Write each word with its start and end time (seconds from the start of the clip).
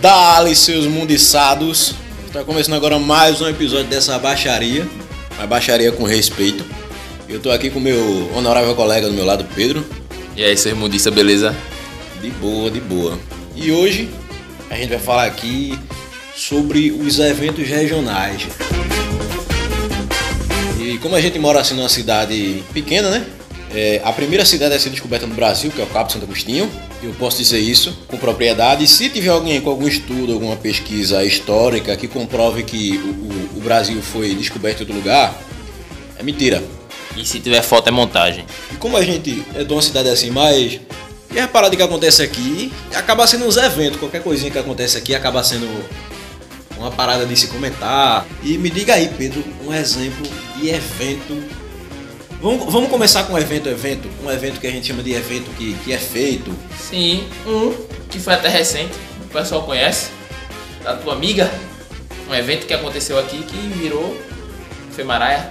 Dali, 0.00 0.56
seus 0.56 0.86
mundiçados. 0.86 1.94
Está 2.26 2.42
começando 2.42 2.74
agora 2.74 2.98
mais 2.98 3.42
um 3.42 3.48
episódio 3.48 3.84
dessa 3.88 4.18
baixaria. 4.18 4.88
Uma 5.36 5.46
baixaria 5.46 5.92
com 5.92 6.04
respeito. 6.04 6.64
Eu 7.28 7.38
tô 7.38 7.50
aqui 7.50 7.68
com 7.68 7.78
meu 7.78 8.34
honorável 8.34 8.74
colega 8.74 9.06
do 9.06 9.12
meu 9.12 9.26
lado, 9.26 9.44
Pedro. 9.54 9.84
E 10.34 10.42
aí, 10.42 10.56
seu 10.56 10.72
irmundista, 10.72 11.10
beleza? 11.10 11.54
De 12.22 12.30
boa, 12.30 12.70
de 12.70 12.80
boa. 12.80 13.18
E 13.54 13.70
hoje 13.70 14.08
a 14.70 14.74
gente 14.74 14.88
vai 14.88 14.98
falar 14.98 15.26
aqui 15.26 15.78
sobre 16.34 16.90
os 16.92 17.18
eventos 17.18 17.68
regionais. 17.68 18.48
E 20.80 20.96
como 20.96 21.14
a 21.14 21.20
gente 21.20 21.38
mora 21.38 21.60
assim 21.60 21.74
numa 21.74 21.90
cidade 21.90 22.64
pequena, 22.72 23.10
né? 23.10 23.26
É, 23.72 24.00
a 24.02 24.12
primeira 24.12 24.44
cidade 24.44 24.74
a 24.74 24.80
ser 24.80 24.90
descoberta 24.90 25.26
no 25.26 25.34
Brasil, 25.34 25.70
que 25.70 25.80
é 25.80 25.84
o 25.84 25.86
Cabo 25.86 26.10
Santo 26.10 26.24
Agostinho, 26.24 26.68
eu 27.02 27.12
posso 27.14 27.38
dizer 27.38 27.60
isso 27.60 27.96
com 28.08 28.18
propriedade. 28.18 28.86
Se 28.88 29.08
tiver 29.08 29.28
alguém 29.28 29.60
com 29.60 29.70
algum 29.70 29.86
estudo, 29.86 30.32
alguma 30.32 30.56
pesquisa 30.56 31.24
histórica 31.24 31.96
que 31.96 32.08
comprove 32.08 32.64
que 32.64 32.98
o, 32.98 33.56
o, 33.56 33.58
o 33.58 33.60
Brasil 33.60 34.00
foi 34.02 34.34
descoberto 34.34 34.80
em 34.80 34.82
outro 34.82 34.96
lugar, 34.96 35.38
é 36.18 36.22
mentira. 36.22 36.62
E 37.16 37.24
se 37.24 37.38
tiver 37.38 37.62
foto 37.62 37.88
é 37.88 37.90
montagem. 37.92 38.44
E 38.72 38.76
como 38.76 38.96
a 38.96 39.04
gente 39.04 39.44
é 39.54 39.62
de 39.62 39.72
uma 39.72 39.82
cidade 39.82 40.08
assim, 40.08 40.30
mais. 40.30 40.80
E 41.32 41.38
a 41.38 41.46
parada 41.46 41.76
que 41.76 41.82
acontece 41.82 42.22
aqui 42.22 42.72
acaba 42.92 43.24
sendo 43.26 43.46
uns 43.46 43.56
eventos, 43.56 44.00
qualquer 44.00 44.20
coisinha 44.20 44.50
que 44.50 44.58
acontece 44.58 44.98
aqui 44.98 45.14
acaba 45.14 45.44
sendo 45.44 45.68
uma 46.76 46.90
parada 46.90 47.24
de 47.24 47.36
se 47.36 47.46
comentar. 47.46 48.26
E 48.42 48.58
me 48.58 48.68
diga 48.68 48.94
aí, 48.94 49.08
Pedro, 49.16 49.44
um 49.64 49.72
exemplo 49.72 50.26
de 50.56 50.70
evento. 50.70 51.40
Vamos, 52.40 52.72
vamos 52.72 52.88
começar 52.90 53.24
com 53.24 53.34
um 53.34 53.38
evento, 53.38 53.68
evento, 53.68 54.08
um 54.24 54.30
evento 54.30 54.60
que 54.60 54.66
a 54.66 54.70
gente 54.70 54.86
chama 54.86 55.02
de 55.02 55.12
evento 55.12 55.50
que, 55.56 55.74
que 55.84 55.92
é 55.92 55.98
feito. 55.98 56.50
Sim, 56.78 57.24
um 57.46 57.74
que 58.08 58.18
foi 58.18 58.32
até 58.34 58.48
recente, 58.48 58.92
o 59.24 59.28
pessoal 59.28 59.62
conhece, 59.62 60.08
da 60.82 60.96
tua 60.96 61.12
amiga. 61.12 61.50
Um 62.28 62.34
evento 62.34 62.66
que 62.66 62.72
aconteceu 62.72 63.18
aqui 63.18 63.42
que 63.42 63.56
virou 63.76 64.16
Femaraia. 64.94 65.50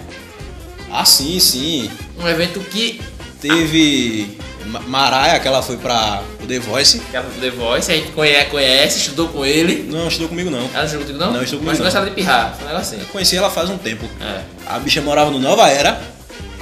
Ah, 0.91 1.05
sim, 1.05 1.39
sim. 1.39 1.91
Um 2.17 2.27
evento 2.27 2.59
que 2.61 3.01
Teve 3.39 4.37
Ma- 4.65 4.79
Maraia, 4.81 5.39
que 5.39 5.47
ela 5.47 5.61
foi 5.61 5.77
pra 5.77 6.21
o 6.43 6.47
The 6.47 6.59
Voice. 6.59 6.99
que 6.99 7.15
ela 7.15 7.29
do 7.29 7.39
The 7.39 7.51
Voice, 7.51 7.89
a 7.91 7.95
gente 7.95 8.11
conhece, 8.11 8.49
conhece, 8.49 8.97
estudou 8.97 9.27
com 9.29 9.45
ele. 9.45 9.83
Não, 9.89 10.07
estudou 10.07 10.27
comigo 10.29 10.49
não. 10.49 10.67
Ela 10.73 10.85
jogou 10.87 11.01
contigo 11.05 11.19
não? 11.19 11.31
Não, 11.33 11.43
estudou 11.43 11.63
Mas 11.63 11.77
comigo, 11.77 11.83
gostava 11.83 12.09
de 12.09 12.15
pirrar, 12.15 12.53
foi 12.55 12.65
um 12.65 12.69
negócio 12.69 12.93
assim. 12.95 13.01
Eu 13.05 13.07
conheci 13.11 13.37
ela 13.37 13.49
faz 13.49 13.69
um 13.69 13.77
tempo. 13.77 14.05
É, 14.19 14.41
A 14.65 14.79
bicha 14.79 14.99
morava 15.01 15.29
no 15.31 15.39
Nova 15.39 15.69
Era 15.69 16.01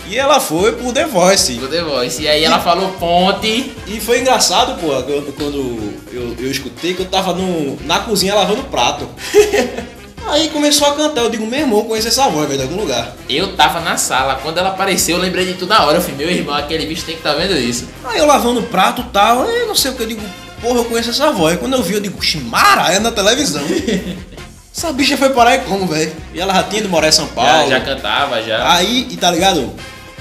e 0.10 0.18
ela 0.18 0.40
foi 0.40 0.72
pro 0.74 0.94
The 0.94 1.06
Voice. 1.06 1.54
do 1.54 1.68
The 1.68 1.84
Voice. 1.84 2.22
E 2.22 2.28
aí 2.28 2.44
ela 2.44 2.60
falou 2.60 2.90
ponte. 2.94 3.74
E 3.86 4.00
foi 4.00 4.22
engraçado, 4.22 4.80
pô, 4.80 4.88
quando, 5.34 5.94
eu, 6.12 6.36
eu 6.40 6.52
escutei 6.52 6.94
que 6.94 7.02
eu 7.02 7.06
tava 7.06 7.34
no, 7.34 7.78
na 7.86 8.00
cozinha 8.00 8.34
lavando 8.34 8.64
prato. 8.64 9.08
Aí 10.30 10.50
começou 10.50 10.86
a 10.88 10.94
cantar, 10.94 11.22
eu 11.22 11.30
digo, 11.30 11.46
meu 11.46 11.60
irmão, 11.60 11.86
conhece 11.86 12.10
essa 12.10 12.28
voz, 12.28 12.50
velho, 12.50 12.60
de 12.60 12.64
algum 12.66 12.82
lugar. 12.82 13.16
Eu 13.30 13.56
tava 13.56 13.80
na 13.80 13.96
sala, 13.96 14.36
quando 14.36 14.58
ela 14.58 14.70
apareceu, 14.70 15.16
eu 15.16 15.22
lembrei 15.24 15.46
de 15.46 15.54
tudo 15.54 15.70
na 15.70 15.86
hora. 15.86 15.98
Eu 15.98 16.02
falei, 16.02 16.18
meu 16.18 16.30
irmão, 16.30 16.54
aquele 16.54 16.86
bicho 16.86 17.06
tem 17.06 17.16
que 17.16 17.22
estar 17.22 17.34
vendo 17.34 17.56
isso. 17.58 17.88
Aí 18.04 18.20
eu 18.20 18.26
lavando 18.26 18.62
prato 18.64 19.02
e 19.02 19.06
tal, 19.06 19.46
eu 19.46 19.68
não 19.68 19.76
sei 19.76 19.92
o 19.92 19.96
que, 19.96 20.04
eu 20.04 20.08
digo, 20.08 20.22
porra, 20.62 20.80
eu 20.80 20.86
conheço 20.86 21.12
essa 21.12 21.32
voz. 21.32 21.58
Quando 21.58 21.76
eu 21.76 21.82
vi, 21.82 21.94
eu 21.94 22.02
digo, 22.02 22.22
Ximaraia 22.22 23.00
na 23.00 23.10
televisão. 23.10 23.64
essa 24.76 24.92
bicha 24.92 25.16
foi 25.16 25.30
parar 25.30 25.52
aí 25.52 25.60
como, 25.60 25.88
velho? 25.88 26.14
E 26.34 26.42
ela 26.42 26.54
já 26.54 26.64
tinha 26.64 26.82
de 26.82 26.90
morar 26.90 27.08
em 27.08 27.12
São 27.14 27.26
Já, 27.28 27.34
Paulo. 27.34 27.70
já 27.70 27.80
cantava, 27.80 28.42
já. 28.42 28.74
Aí, 28.74 29.08
e 29.10 29.16
tá 29.16 29.32
ligado? 29.32 29.74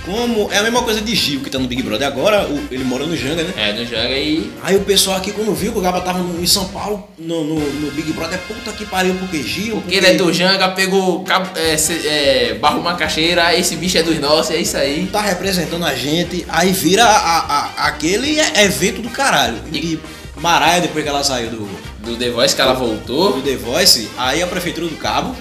Como 0.06 0.48
é 0.52 0.58
a 0.58 0.62
mesma 0.62 0.82
coisa 0.82 1.00
de 1.00 1.14
Gil, 1.16 1.40
que 1.40 1.50
tá 1.50 1.58
no 1.58 1.66
Big 1.66 1.82
Brother 1.82 2.06
agora, 2.06 2.46
o- 2.46 2.68
ele 2.70 2.84
mora 2.84 3.04
no 3.04 3.16
Janga, 3.16 3.42
né? 3.42 3.52
É, 3.56 3.72
no 3.72 3.84
Janga 3.84 4.16
e. 4.16 4.50
Aí 4.62 4.76
o 4.76 4.80
pessoal 4.82 5.16
aqui, 5.16 5.32
quando 5.32 5.52
viu 5.52 5.72
que 5.72 5.78
o 5.78 5.80
Gaba 5.82 6.00
tava 6.00 6.20
no- 6.20 6.40
em 6.40 6.46
São 6.46 6.66
Paulo, 6.68 7.06
no, 7.18 7.42
no, 7.44 7.58
no 7.58 7.90
Big 7.90 8.12
Brother, 8.12 8.38
puta 8.46 8.70
que 8.72 8.86
pariu, 8.86 9.14
porque 9.16 9.42
Gil. 9.42 9.76
Porque 9.80 9.96
ele 9.96 10.06
é 10.06 10.14
do 10.14 10.32
Janga, 10.32 10.68
pegou 10.68 11.24
é, 11.56 11.76
ce- 11.76 12.06
é, 12.06 12.54
barro 12.60 12.80
macaxeira, 12.82 13.52
esse 13.58 13.74
bicho 13.76 13.98
é 13.98 14.02
dos 14.04 14.18
nossos, 14.20 14.52
é 14.54 14.58
isso 14.58 14.76
aí. 14.76 15.08
Tá 15.10 15.20
representando 15.20 15.84
a 15.84 15.94
gente, 15.94 16.46
aí 16.48 16.70
vira 16.72 17.04
a- 17.04 17.38
a- 17.40 17.86
aquele 17.88 18.38
evento 18.40 19.02
do 19.02 19.10
caralho. 19.10 19.56
E 19.72 19.98
Maraia, 20.36 20.80
depois 20.82 21.02
que 21.02 21.08
ela 21.08 21.24
saiu 21.24 21.50
do, 21.50 21.68
Do 22.06 22.14
The 22.16 22.30
Voice 22.30 22.54
que 22.54 22.60
ela 22.60 22.74
do 22.74 22.78
voltou. 22.78 23.42
The 23.42 23.56
Voice, 23.56 24.08
aí 24.16 24.40
a 24.40 24.46
Prefeitura 24.46 24.86
do 24.86 24.94
Cabo 24.96 25.34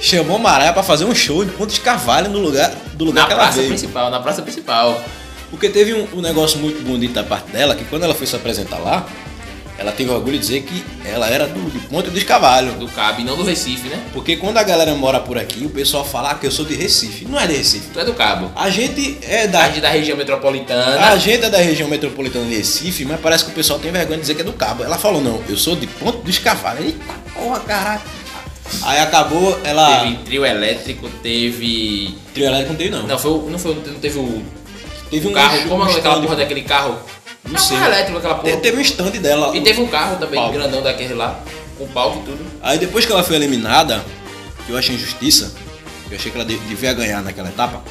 chamou 0.00 0.38
Maraia 0.38 0.72
pra 0.72 0.82
fazer 0.82 1.04
um 1.04 1.14
show 1.14 1.44
de 1.44 1.50
ponto 1.52 1.72
de 1.72 1.80
carvalho 1.80 2.30
no 2.30 2.38
lugar, 2.38 2.72
do 2.94 3.04
lugar 3.06 3.22
Na 3.22 3.26
que 3.26 3.32
ela 3.32 3.42
praça 3.42 3.56
veio. 3.58 3.68
principal, 3.68 4.10
na 4.10 4.20
praça 4.20 4.42
principal. 4.42 5.02
Porque 5.50 5.68
teve 5.68 5.94
um, 5.94 6.06
um 6.18 6.20
negócio 6.20 6.58
muito 6.58 6.82
bonito 6.84 7.12
da 7.14 7.24
parte 7.24 7.50
dela, 7.50 7.74
que 7.74 7.84
quando 7.84 8.02
ela 8.04 8.14
foi 8.14 8.26
se 8.26 8.36
apresentar 8.36 8.78
lá, 8.78 9.06
ela 9.78 9.92
teve 9.92 10.10
orgulho 10.10 10.32
de 10.32 10.40
dizer 10.40 10.62
que 10.62 10.84
ela 11.04 11.28
era 11.28 11.46
do, 11.46 11.70
de 11.70 11.78
Ponte 11.86 12.10
dos 12.10 12.22
Cavalos. 12.24 12.74
Do 12.74 12.88
Cabo 12.88 13.20
e 13.20 13.24
não 13.24 13.36
do 13.36 13.44
Recife, 13.44 13.88
né? 13.88 13.98
Porque 14.12 14.36
quando 14.36 14.58
a 14.58 14.62
galera 14.64 14.92
mora 14.96 15.20
por 15.20 15.38
aqui, 15.38 15.64
o 15.64 15.70
pessoal 15.70 16.04
fala 16.04 16.34
que 16.34 16.44
eu 16.46 16.50
sou 16.50 16.64
de 16.64 16.74
Recife. 16.74 17.24
Não 17.26 17.38
é 17.38 17.46
de 17.46 17.54
Recife. 17.54 17.86
Tu 17.94 18.00
é 18.00 18.04
do 18.04 18.12
Cabo. 18.12 18.50
A 18.56 18.68
gente 18.70 19.16
é 19.22 19.46
Da, 19.46 19.68
da. 19.68 19.78
da 19.80 19.88
região 19.88 20.16
metropolitana. 20.18 21.06
A 21.06 21.16
gente 21.16 21.44
é 21.44 21.48
da 21.48 21.58
região 21.58 21.88
metropolitana 21.88 22.44
de 22.46 22.56
Recife, 22.56 23.04
mas 23.04 23.20
parece 23.20 23.44
que 23.44 23.52
o 23.52 23.54
pessoal 23.54 23.78
tem 23.78 23.92
vergonha 23.92 24.16
de 24.16 24.22
dizer 24.22 24.34
que 24.34 24.40
é 24.42 24.44
do 24.44 24.52
Cabo. 24.52 24.82
Ela 24.82 24.98
falou, 24.98 25.22
não, 25.22 25.40
eu 25.48 25.56
sou 25.56 25.76
de 25.76 25.86
Ponte 25.86 26.18
dos 26.24 26.38
Cavalos. 26.38 26.84
Eita 26.84 26.98
porra, 27.32 27.60
caralho. 27.60 28.00
Aí 28.82 28.98
acabou, 29.00 29.58
ela. 29.64 30.00
Teve 30.00 30.16
trio 30.24 30.44
elétrico, 30.46 31.08
teve. 31.22 32.14
Trio 32.34 32.46
elétrico 32.46 32.70
não 32.72 32.78
teve, 32.78 32.90
não. 32.90 33.06
Não, 33.06 33.18
foi, 33.18 33.30
o- 33.30 33.50
não, 33.50 33.58
foi, 33.58 33.74
não 33.74 33.94
teve 33.98 34.18
o 34.18 34.42
Teve 35.10 35.26
um 35.28 35.32
carro. 35.32 35.56
um 35.58 35.68
Como 35.68 35.82
é 35.82 35.86
aquela 35.86 35.98
stand- 36.14 36.22
porra 36.22 36.36
daquele 36.36 36.62
carro? 36.62 36.98
Não 37.48 37.58
sei. 37.58 37.76
carro 37.78 37.88
elétrico, 37.92 38.18
aquela 38.18 38.34
porra. 38.34 38.52
Te- 38.56 38.60
Teve 38.62 38.76
um 38.76 38.80
stand 38.80 39.10
dela. 39.12 39.56
E 39.56 39.60
teve 39.62 39.80
um 39.80 39.86
carro 39.86 40.16
também, 40.16 40.38
Palco. 40.38 40.54
grandão 40.54 40.82
daquele 40.82 41.14
lá, 41.14 41.40
com 41.78 41.86
palco 41.88 42.18
e 42.18 42.22
tudo. 42.30 42.44
Aí 42.62 42.78
depois 42.78 43.06
que 43.06 43.12
ela 43.12 43.22
foi 43.22 43.36
eliminada, 43.36 44.04
que 44.66 44.72
eu 44.72 44.76
achei 44.76 44.94
injustiça, 44.94 45.54
eu 46.10 46.16
achei 46.16 46.30
que 46.30 46.36
ela 46.36 46.44
de- 46.46 46.58
devia 46.58 46.92
ganhar 46.92 47.22
naquela 47.22 47.48
etapa. 47.48 47.82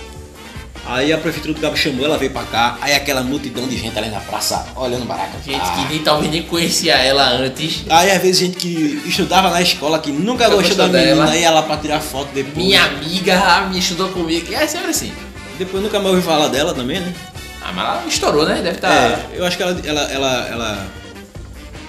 Aí 0.89 1.11
a 1.11 1.17
prefeitura 1.17 1.53
do 1.53 1.59
Cabo 1.59 1.75
chamou, 1.75 2.05
ela 2.05 2.17
veio 2.17 2.31
pra 2.31 2.43
cá, 2.43 2.77
aí 2.79 2.93
aquela 2.93 3.21
multidão 3.21 3.67
de 3.67 3.75
gente 3.77 3.97
ali 3.97 4.09
na 4.09 4.21
praça, 4.21 4.65
olhando 4.75 5.05
baraca. 5.05 5.37
Gente 5.45 5.59
Ah. 5.61 5.85
que 5.85 5.93
nem 5.93 5.99
talvez 6.03 6.31
nem 6.31 6.43
conhecia 6.43 6.93
ela 6.95 7.27
antes. 7.29 7.83
Aí 7.89 8.09
às 8.09 8.21
vezes 8.21 8.39
gente 8.39 8.55
que 8.57 9.01
estudava 9.05 9.49
na 9.49 9.61
escola, 9.61 9.99
que 9.99 10.11
nunca 10.11 10.45
Nunca 10.47 10.55
gostou 10.55 10.77
da 10.77 10.87
menina, 10.87 11.25
dela. 11.25 11.35
ia 11.35 11.51
lá 11.51 11.61
pra 11.63 11.75
tirar 11.77 11.99
foto 11.99 12.29
depois. 12.33 12.55
Minha 12.55 12.85
amiga 12.85 13.67
me 13.69 13.79
estudou 13.79 14.09
comigo. 14.09 14.47
E 14.49 14.55
é 14.55 14.65
sempre 14.65 14.89
assim. 14.91 15.11
Depois 15.57 15.83
nunca 15.83 15.99
mais 15.99 16.15
ouvi 16.15 16.25
falar 16.25 16.47
dela 16.47 16.73
também, 16.73 16.99
né? 17.01 17.13
Ah, 17.61 17.71
mas 17.73 17.85
ela 17.85 18.03
estourou, 18.07 18.45
né? 18.45 18.55
Deve 18.61 18.77
estar. 18.77 18.93
É, 18.93 19.27
eu 19.33 19.45
acho 19.45 19.57
que 19.57 19.63
ela, 19.63 19.77
ela, 19.83 20.01
ela, 20.03 20.47
ela, 20.49 20.87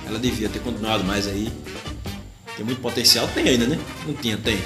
ela 0.09 0.19
devia 0.19 0.49
ter 0.49 0.59
continuado 0.59 1.05
mais 1.05 1.29
aí. 1.29 1.53
Tem 2.57 2.65
muito 2.65 2.81
potencial, 2.81 3.29
tem 3.33 3.47
ainda, 3.49 3.67
né? 3.67 3.79
Não 4.05 4.15
tinha, 4.15 4.37
tem. 4.37 4.59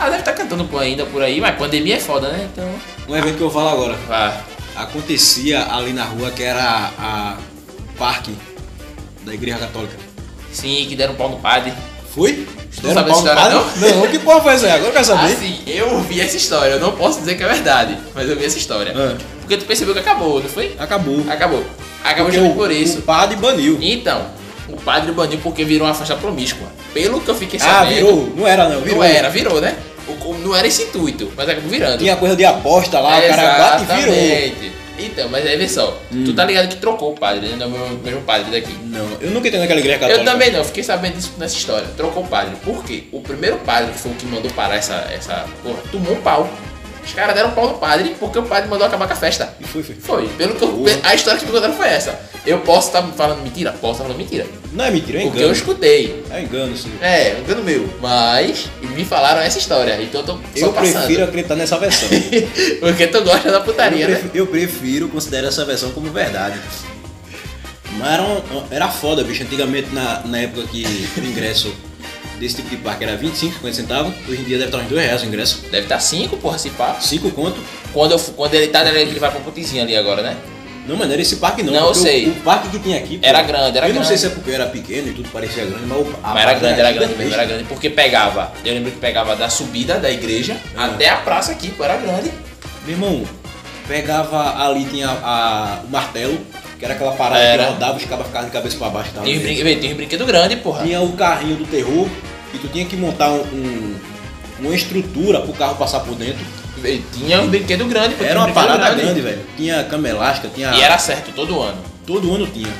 Ela 0.00 0.08
deve 0.10 0.20
estar 0.22 0.32
cantando 0.32 0.64
por 0.64 0.80
ainda 0.82 1.04
por 1.04 1.22
aí, 1.22 1.40
mas 1.40 1.54
pandemia 1.56 1.96
é 1.96 2.00
foda, 2.00 2.28
né? 2.30 2.48
Então. 2.50 2.68
Um 3.06 3.14
evento 3.16 3.36
que 3.36 3.42
eu 3.42 3.50
falar 3.50 3.72
agora. 3.72 3.94
Vá. 4.08 4.34
acontecia 4.76 5.62
ali 5.74 5.92
na 5.92 6.04
rua 6.04 6.30
que 6.30 6.42
era 6.42 6.62
a, 6.62 6.90
a 6.98 7.36
parque 7.98 8.34
da 9.24 9.34
igreja 9.34 9.58
católica. 9.58 9.94
Sim, 10.52 10.86
que 10.88 10.96
deram 10.96 11.14
pau 11.14 11.28
no 11.28 11.38
padre. 11.38 11.72
Foi? 12.14 12.46
Deram 12.80 12.94
sabe 12.94 13.10
no 13.10 13.16
história, 13.16 13.42
padre? 13.42 13.58
Não, 13.94 14.06
que 14.08 14.18
porra 14.18 14.40
foi 14.40 14.54
essa 14.54 14.66
aí? 14.66 14.72
Agora 14.72 14.88
eu 14.88 14.92
quero 14.92 15.04
saber. 15.04 15.32
Assim, 15.32 15.60
eu 15.66 15.90
ouvi 15.94 16.20
essa 16.20 16.36
história. 16.36 16.72
Eu 16.72 16.80
não 16.80 16.92
posso 16.92 17.20
dizer 17.20 17.36
que 17.36 17.42
é 17.42 17.48
verdade, 17.48 17.96
mas 18.14 18.28
eu 18.28 18.36
vi 18.36 18.44
essa 18.46 18.58
história. 18.58 18.92
Ah. 18.96 19.16
Porque 19.40 19.56
tu 19.58 19.64
percebeu 19.66 19.92
que 19.94 20.00
acabou, 20.00 20.40
não 20.40 20.48
foi? 20.48 20.74
Acabou. 20.78 21.24
Acabou. 21.28 21.64
Acabou 22.02 22.32
justamente 22.32 22.56
por 22.56 22.70
isso. 22.70 22.98
o 23.00 23.02
padre 23.02 23.36
baniu. 23.36 23.78
Então, 23.80 24.24
o 24.68 24.76
padre 24.76 25.12
baniu 25.12 25.38
porque 25.42 25.62
virou 25.64 25.86
uma 25.86 25.94
faixa 25.94 26.16
promíscua. 26.16 26.66
Pelo 26.94 27.20
que 27.20 27.28
eu 27.28 27.34
fiquei 27.34 27.60
Ah, 27.60 27.64
sabendo. 27.84 27.94
virou? 27.94 28.32
Não 28.36 28.46
era 28.48 28.68
não, 28.68 28.80
virou. 28.80 28.98
Não 28.98 29.04
era, 29.04 29.28
virou, 29.28 29.60
né? 29.60 29.76
Não 30.42 30.54
era 30.56 30.66
esse 30.66 30.82
intuito, 30.84 31.30
mas 31.36 31.48
acabou 31.48 31.70
virando. 31.70 31.98
Tinha 31.98 32.16
coisa 32.16 32.36
de 32.36 32.44
aposta 32.44 33.00
lá, 33.00 33.18
o 33.18 33.22
cara 33.28 33.58
bate 33.58 33.82
e 33.82 33.96
virou. 33.96 34.14
Então, 35.02 35.30
mas 35.30 35.46
aí 35.46 35.56
vê 35.56 35.66
só, 35.66 35.98
tu 36.26 36.34
tá 36.34 36.44
ligado 36.44 36.68
que 36.68 36.76
trocou 36.76 37.12
o 37.12 37.14
padre, 37.14 37.48
né? 37.48 37.56
Não 37.56 37.64
é 37.64 37.68
o 37.68 37.72
mesmo- 37.72 37.98
mesmo 38.04 38.20
padre 38.20 38.50
daqui. 38.50 38.70
Não, 38.84 39.08
eu 39.18 39.30
nunca 39.30 39.48
entrei 39.48 39.58
naquela 39.58 39.80
igreja 39.80 39.98
católica. 39.98 40.20
Eu 40.20 40.30
também 40.30 40.52
não, 40.52 40.62
fiquei 40.62 40.82
sabendo 40.82 41.14
disso 41.14 41.32
nessa 41.38 41.56
história. 41.56 41.86
Trocou 41.96 42.22
o 42.22 42.26
padre. 42.26 42.54
Por 42.62 42.84
quê? 42.84 43.04
O 43.10 43.22
primeiro 43.22 43.56
padre, 43.60 43.92
que 43.92 43.98
foi 43.98 44.12
o 44.12 44.14
que 44.14 44.26
mandou 44.26 44.50
parar 44.50 44.76
essa, 44.76 45.08
essa 45.10 45.46
porra, 45.62 45.78
tomou 45.90 46.12
um 46.12 46.20
pau. 46.20 46.50
Os 47.10 47.16
caras 47.16 47.34
deram 47.34 47.48
um 47.48 47.52
pau 47.54 47.66
no 47.66 47.74
padre 47.74 48.14
porque 48.20 48.38
o 48.38 48.44
padre 48.44 48.70
mandou 48.70 48.86
acabar 48.86 49.08
com 49.08 49.12
a 49.14 49.16
festa. 49.16 49.52
E 49.60 49.64
foi, 49.64 49.82
foi. 49.82 49.96
Foi. 49.96 50.28
Pelo 50.28 50.54
que 50.54 50.62
eu, 50.62 50.84
a 51.02 51.12
história 51.12 51.40
que 51.40 51.44
me 51.44 51.50
contaram 51.50 51.74
foi 51.74 51.88
essa. 51.88 52.16
Eu 52.46 52.60
posso 52.60 52.86
estar 52.86 53.02
falando 53.02 53.42
mentira? 53.42 53.72
Posso 53.72 53.94
estar 53.94 54.04
falando 54.04 54.16
mentira. 54.18 54.46
Não 54.72 54.84
é 54.84 54.90
mentira, 54.92 55.18
é 55.18 55.22
Porque 55.22 55.38
eu 55.38 55.40
engano. 55.42 55.52
escutei. 55.52 56.24
É 56.30 56.40
engano, 56.40 56.76
sim. 56.76 56.92
É, 57.02 57.34
um 57.36 57.40
engano 57.42 57.64
meu. 57.64 57.90
Mas 58.00 58.66
me 58.80 59.04
falaram 59.04 59.40
essa 59.40 59.58
história. 59.58 60.00
Então 60.00 60.20
eu 60.20 60.26
tô 60.28 60.32
só 60.34 60.66
Eu 60.66 60.72
passando. 60.72 61.04
prefiro 61.04 61.24
acreditar 61.24 61.56
nessa 61.56 61.76
versão. 61.78 62.08
Porque 62.78 63.08
tu 63.08 63.22
gosta 63.24 63.50
da 63.50 63.58
eu, 63.58 63.62
putaria, 63.64 64.06
né? 64.06 64.14
prefiro, 64.14 64.36
eu 64.36 64.46
prefiro 64.46 65.08
considerar 65.08 65.48
essa 65.48 65.64
versão 65.64 65.90
como 65.90 66.08
verdade. 66.12 66.60
Mas 67.98 68.12
era, 68.12 68.22
um- 68.22 68.42
era 68.70 68.88
foda, 68.88 69.24
bicho. 69.24 69.42
Antigamente, 69.42 69.88
na, 69.92 70.20
na 70.24 70.38
época 70.38 70.66
que 70.68 70.84
o 71.18 71.24
ingresso 71.24 71.74
desse 72.40 72.56
tipo 72.56 72.70
de 72.70 72.76
parque 72.78 73.04
era 73.04 73.16
25, 73.16 73.54
50 73.56 73.76
centavos, 73.76 74.12
hoje 74.28 74.40
em 74.40 74.44
dia 74.44 74.56
deve 74.58 74.70
estar 74.70 74.78
uns 74.78 74.88
2 74.88 75.04
reais 75.04 75.22
o 75.22 75.26
ingresso. 75.26 75.60
Deve 75.70 75.84
estar 75.84 76.00
5, 76.00 76.36
porra, 76.38 76.58
se 76.58 76.70
pá. 76.70 76.96
5 76.98 77.30
conto. 77.32 77.60
Quando, 77.92 78.12
eu, 78.12 78.18
fu- 78.18 78.32
quando 78.32 78.54
ele 78.54 78.68
tá, 78.68 78.82
ele 78.88 79.20
vai 79.20 79.30
pra 79.30 79.40
pontezinha 79.40 79.82
ali 79.82 79.94
agora, 79.96 80.22
né? 80.22 80.36
Não, 80.88 80.96
mas 80.96 81.06
não 81.06 81.12
era 81.12 81.22
esse 81.22 81.36
parque 81.36 81.62
não. 81.62 81.72
Não, 81.72 81.80
eu 81.80 81.86
porque 81.88 81.98
o- 82.00 82.02
sei. 82.02 82.28
O, 82.28 82.34
parque 82.36 82.68
que 82.70 82.78
tinha 82.78 82.96
aqui. 82.96 83.18
pô, 83.18 83.26
Era 83.26 83.42
grande, 83.42 83.76
era 83.78 83.88
Eu 83.88 83.94
não 83.94 84.02
sei 84.02 84.16
se 84.16 84.26
é 84.26 84.30
porque 84.30 84.50
era 84.50 84.66
pequeno 84.66 85.08
e 85.08 85.12
tudo 85.12 85.28
parecia 85.28 85.64
grande, 85.64 85.84
mas, 85.86 85.98
o, 85.98 86.02
a 86.22 86.28
Mas 86.28 86.36
era 86.36 86.44
parque 86.46 86.60
grande, 86.60 86.80
era 86.80 86.92
grande 86.92 86.98
mesmo, 87.14 87.16
gigantesca. 87.24 87.40
era 87.42 87.46
grande. 87.52 87.64
Porque 87.68 87.90
pegava, 87.90 88.52
eu 88.64 88.74
lembro 88.74 88.90
que 88.90 88.98
pegava 88.98 89.36
da 89.36 89.48
subida 89.50 89.98
da 90.00 90.10
igreja 90.10 90.56
Ah. 90.76 90.86
até 90.86 91.10
a 91.10 91.16
praça 91.18 91.52
aqui, 91.52 91.68
pô, 91.68 91.84
era 91.84 91.96
grande. 91.98 92.32
Meu 92.86 92.94
irmão, 92.94 93.22
pegava 93.86 94.64
ali, 94.66 94.84
tinha 94.86 95.08
a- 95.08 95.80
o 95.84 95.90
martelo, 95.90 96.38
que 96.78 96.84
era 96.84 96.94
aquela 96.94 97.12
parada 97.12 97.40
Era. 97.42 97.64
que 97.66 97.72
rodava, 97.72 97.98
os 97.98 98.04
cabas 98.04 98.26
ficavam 98.26 98.46
de 98.48 98.52
cabeça 98.52 98.76
pra 98.78 98.88
baixo. 98.88 99.10
e 99.10 99.14
tal. 99.14 99.22
Um 99.22 99.38
brinquedo, 99.38 99.80
tinha 99.80 99.92
um 99.92 99.96
brinquedo 99.96 100.24
grande, 100.26 100.56
porra. 100.56 100.82
Tinha 100.84 101.00
o 101.02 101.12
carrinho 101.12 101.56
do 101.56 101.66
terror, 101.66 102.08
e 102.54 102.58
tu 102.58 102.68
tinha 102.68 102.84
que 102.84 102.96
montar 102.96 103.30
um, 103.30 103.40
um- 103.42 103.96
uma 104.60 104.74
estrutura 104.74 105.40
pro 105.40 105.52
carro 105.54 105.76
passar 105.76 106.00
por 106.00 106.14
dentro. 106.14 106.44
Tinha 107.12 107.40
um 107.42 107.48
brinquedo 107.48 107.84
grande, 107.86 108.14
Era 108.20 108.38
um 108.38 108.42
uma 108.42 108.44
brinquedo 108.52 108.66
parada 108.66 108.94
grande, 108.94 109.20
velho. 109.20 109.40
Tinha 109.56 109.84
cama 109.84 110.08
elástica, 110.08 110.48
tinha. 110.54 110.70
E 110.74 110.80
era 110.80 110.96
certo 110.98 111.30
todo 111.34 111.60
ano. 111.60 111.78
Todo 112.06 112.34
ano 112.34 112.46
tinha. 112.46 112.72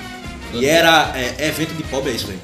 E 0.55 0.64
era 0.67 1.12
é, 1.14 1.46
evento 1.49 1.75
de 1.75 1.82
pobre, 1.84 2.11
é 2.11 2.14
isso, 2.14 2.26
velho. 2.26 2.40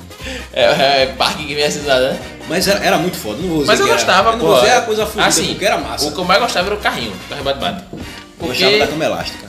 É, 0.52 1.02
é 1.02 1.14
parque 1.16 1.44
que 1.44 1.54
vem 1.54 1.64
assim 1.64 1.82
nada, 1.86 2.12
né? 2.12 2.18
Mas 2.48 2.66
era, 2.68 2.84
era 2.84 2.98
muito 2.98 3.16
foda, 3.16 3.38
não 3.40 3.48
vou 3.48 3.58
dizer 3.60 3.66
Mas 3.68 3.80
eu 3.80 3.86
era- 3.86 3.94
gostava, 3.94 4.30
eu 4.30 4.36
não 4.36 4.54
a 4.56 4.80
coisa 4.82 5.06
fodida, 5.06 5.26
assim, 5.26 5.46
porque 5.48 5.64
era 5.64 5.78
massa. 5.78 6.06
O 6.06 6.12
que 6.12 6.18
eu 6.18 6.24
mais 6.24 6.40
gostava 6.40 6.66
era 6.68 6.74
o 6.74 6.78
carrinho, 6.78 7.12
o 7.12 7.28
carrinho 7.28 7.44
bate-bate. 7.44 7.84
Eu 7.92 7.98
Porque 8.38 8.52
gostava 8.62 8.78
da 8.78 8.86
cama 8.86 9.04
elástica. 9.04 9.46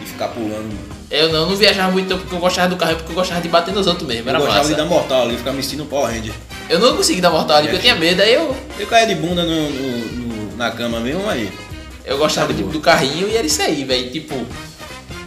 De 0.00 0.06
ficar 0.06 0.28
pulando. 0.28 0.76
Eu 1.10 1.32
não, 1.32 1.48
não 1.50 1.56
viajava 1.56 1.90
muito 1.92 2.16
porque 2.16 2.34
eu 2.34 2.38
gostava 2.38 2.68
do 2.68 2.76
carrinho, 2.76 2.98
porque 2.98 3.12
eu 3.12 3.16
gostava 3.16 3.40
de 3.40 3.48
bater 3.48 3.72
nos 3.74 3.86
outros 3.86 4.06
mesmo, 4.06 4.28
era 4.28 4.38
eu 4.38 4.42
gostava 4.42 4.58
massa. 4.64 4.70
de 4.74 4.80
dar 4.80 4.86
mortal 4.86 5.22
ali, 5.22 5.36
ficar 5.36 5.52
me 5.52 5.62
sentindo 5.62 5.84
um 5.84 5.86
Power 5.86 6.12
Ranger. 6.12 6.32
Eu 6.68 6.78
não 6.80 6.96
consegui 6.96 7.20
dar 7.20 7.30
mortal 7.30 7.56
ali 7.58 7.66
porque 7.68 7.76
eu 7.76 7.80
tinha 7.82 7.94
medo, 7.94 8.20
aí 8.22 8.34
eu, 8.34 8.56
Eu 8.78 8.86
caía 8.86 9.06
de 9.06 9.14
bunda 9.14 9.42
no, 9.44 9.70
no- 9.70 10.06
no- 10.50 10.56
na 10.56 10.70
cama 10.70 10.98
mesmo, 11.00 11.28
aí. 11.28 11.50
eu 12.04 12.18
gostava 12.18 12.48
Tá 12.48 12.54
tipo, 12.54 12.70
do 12.70 12.80
carrinho 12.80 13.28
e 13.28 13.36
era 13.36 13.46
isso 13.46 13.60
aí, 13.62 13.84
velho. 13.84 14.10
Tipo, 14.10 14.44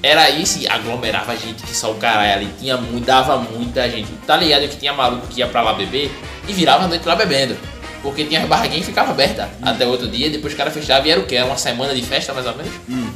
era 0.01 0.29
isso 0.29 0.59
e 0.59 0.67
aglomerava 0.67 1.35
gente 1.35 1.61
que 1.63 1.75
só 1.75 1.91
o 1.91 1.95
caralho 1.95 2.33
ali. 2.33 2.49
Tinha 2.59 2.77
muito, 2.77 3.05
dava 3.05 3.37
muita 3.37 3.89
gente. 3.89 4.07
Tá 4.25 4.35
ligado 4.37 4.67
que 4.67 4.77
tinha 4.77 4.93
maluco 4.93 5.27
que 5.27 5.39
ia 5.39 5.47
pra 5.47 5.61
lá 5.61 5.73
beber 5.73 6.09
e 6.47 6.53
virava 6.53 6.85
a 6.85 6.87
noite 6.87 7.05
lá 7.07 7.15
bebendo. 7.15 7.55
Porque 8.01 8.23
tinha 8.23 8.39
as 8.41 8.47
barraquinhas 8.47 8.79
que 8.85 8.91
ficava 8.91 9.11
aberta 9.11 9.49
até 9.61 9.85
outro 9.85 10.07
dia, 10.07 10.29
depois 10.29 10.53
o 10.53 10.57
cara 10.57 10.71
fechava 10.71 11.05
e 11.07 11.11
era 11.11 11.19
o 11.19 11.25
que? 11.25 11.35
Era 11.35 11.45
uma 11.45 11.57
semana 11.57 11.93
de 11.93 12.01
festa 12.01 12.33
mais 12.33 12.45
ou 12.47 12.55
menos? 12.55 12.71
Hum. 12.89 13.09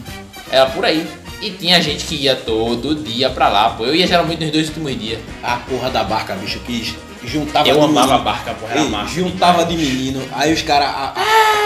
Era 0.52 0.66
por 0.68 0.84
aí. 0.84 1.08
E 1.46 1.52
tinha 1.52 1.82
gente 1.82 2.06
que 2.06 2.16
ia 2.16 2.36
todo 2.36 2.96
dia 2.96 3.30
pra 3.30 3.50
lá, 3.50 3.72
pô. 3.72 3.86
Eu 3.86 3.96
ia 3.96 4.08
geralmente 4.08 4.42
nos 4.44 4.52
dois 4.52 4.68
últimos 4.70 4.98
dias. 5.00 5.20
A 5.44 5.58
porra 5.58 5.90
da 5.90 6.04
barca, 6.04 6.34
bicho, 6.36 6.60
que 6.60 6.96
juntava 7.26 7.68
Eu 7.68 7.76
amava 7.84 7.90
menino. 8.08 8.14
a 8.14 8.18
barca, 8.20 8.54
porra, 8.54 8.72
era 8.74 8.82
Ei, 8.82 8.90
massa. 8.90 9.14
Juntava 9.14 9.66
de 9.66 9.76
menino, 9.78 10.22
aí 10.34 10.54
os 10.54 10.62
caras. 10.62 11.14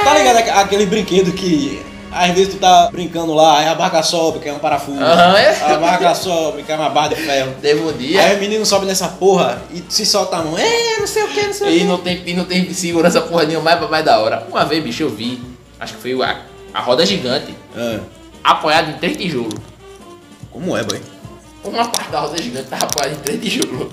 Tá 0.04 0.14
ligado 0.18 0.38
aque- 0.38 0.50
aquele 0.50 0.86
brinquedo 0.86 1.32
que 1.34 1.82
às 2.12 2.32
vezes 2.32 2.54
tu 2.54 2.60
tá 2.60 2.90
brincando 2.92 3.34
lá, 3.34 3.60
aí 3.60 3.68
a 3.68 3.76
barca 3.76 4.02
sobe, 4.02 4.40
que 4.40 4.48
é 4.50 4.54
um 4.54 4.60
parafuso. 4.60 5.00
Aham, 5.00 5.38
é. 5.38 5.50
A 5.74 5.78
barca 5.78 6.16
sobe, 6.16 6.64
que 6.64 6.72
é 6.72 6.76
uma 6.76 6.90
barra 6.90 7.10
de 7.10 7.16
ferro. 7.18 7.54
Teve 7.62 7.82
um 7.82 7.92
dia. 7.96 8.22
Aí 8.24 8.36
o 8.38 8.40
menino 8.40 8.66
sobe 8.66 8.86
nessa 8.86 9.08
porra 9.10 9.62
e 9.74 9.84
se 9.90 10.06
solta 10.06 10.38
a 10.38 10.44
mão. 10.44 10.58
É, 10.58 11.00
não 11.00 11.06
sei 11.08 11.24
o 11.24 11.28
que, 11.28 11.42
não 11.44 11.54
sei 11.54 11.68
o 11.68 11.72
E 11.72 11.80
que. 11.80 11.84
não 11.86 11.98
tem, 12.00 12.24
e 12.26 12.34
não 12.34 12.46
tem 12.46 12.74
segurança 12.74 13.22
porra 13.22 13.44
nenhuma, 13.44 13.76
mais, 13.76 13.90
mais 13.92 14.06
da 14.06 14.20
hora. 14.20 14.48
Uma 14.50 14.64
vez, 14.66 14.84
bicho, 14.84 15.04
eu 15.04 15.10
vi, 15.10 15.40
acho 15.80 15.94
que 15.96 16.02
foi 16.02 16.14
a, 16.24 16.42
a 16.74 16.80
roda 16.80 17.06
gigante, 17.06 17.54
Ah, 17.76 18.00
apoiada 18.44 18.92
em 18.92 18.98
três 18.98 19.18
tijolos. 19.18 19.54
como 20.52 20.76
é, 20.78 20.84
boy? 20.84 21.02
Uma 21.64 21.88
parte 21.90 22.12
da 22.12 22.20
roda 22.22 22.42
gigante 22.42 22.68
tava 22.70 22.86
apoiada 22.86 23.14
em 23.16 23.20
três 23.20 23.42
tijolos. 23.42 23.92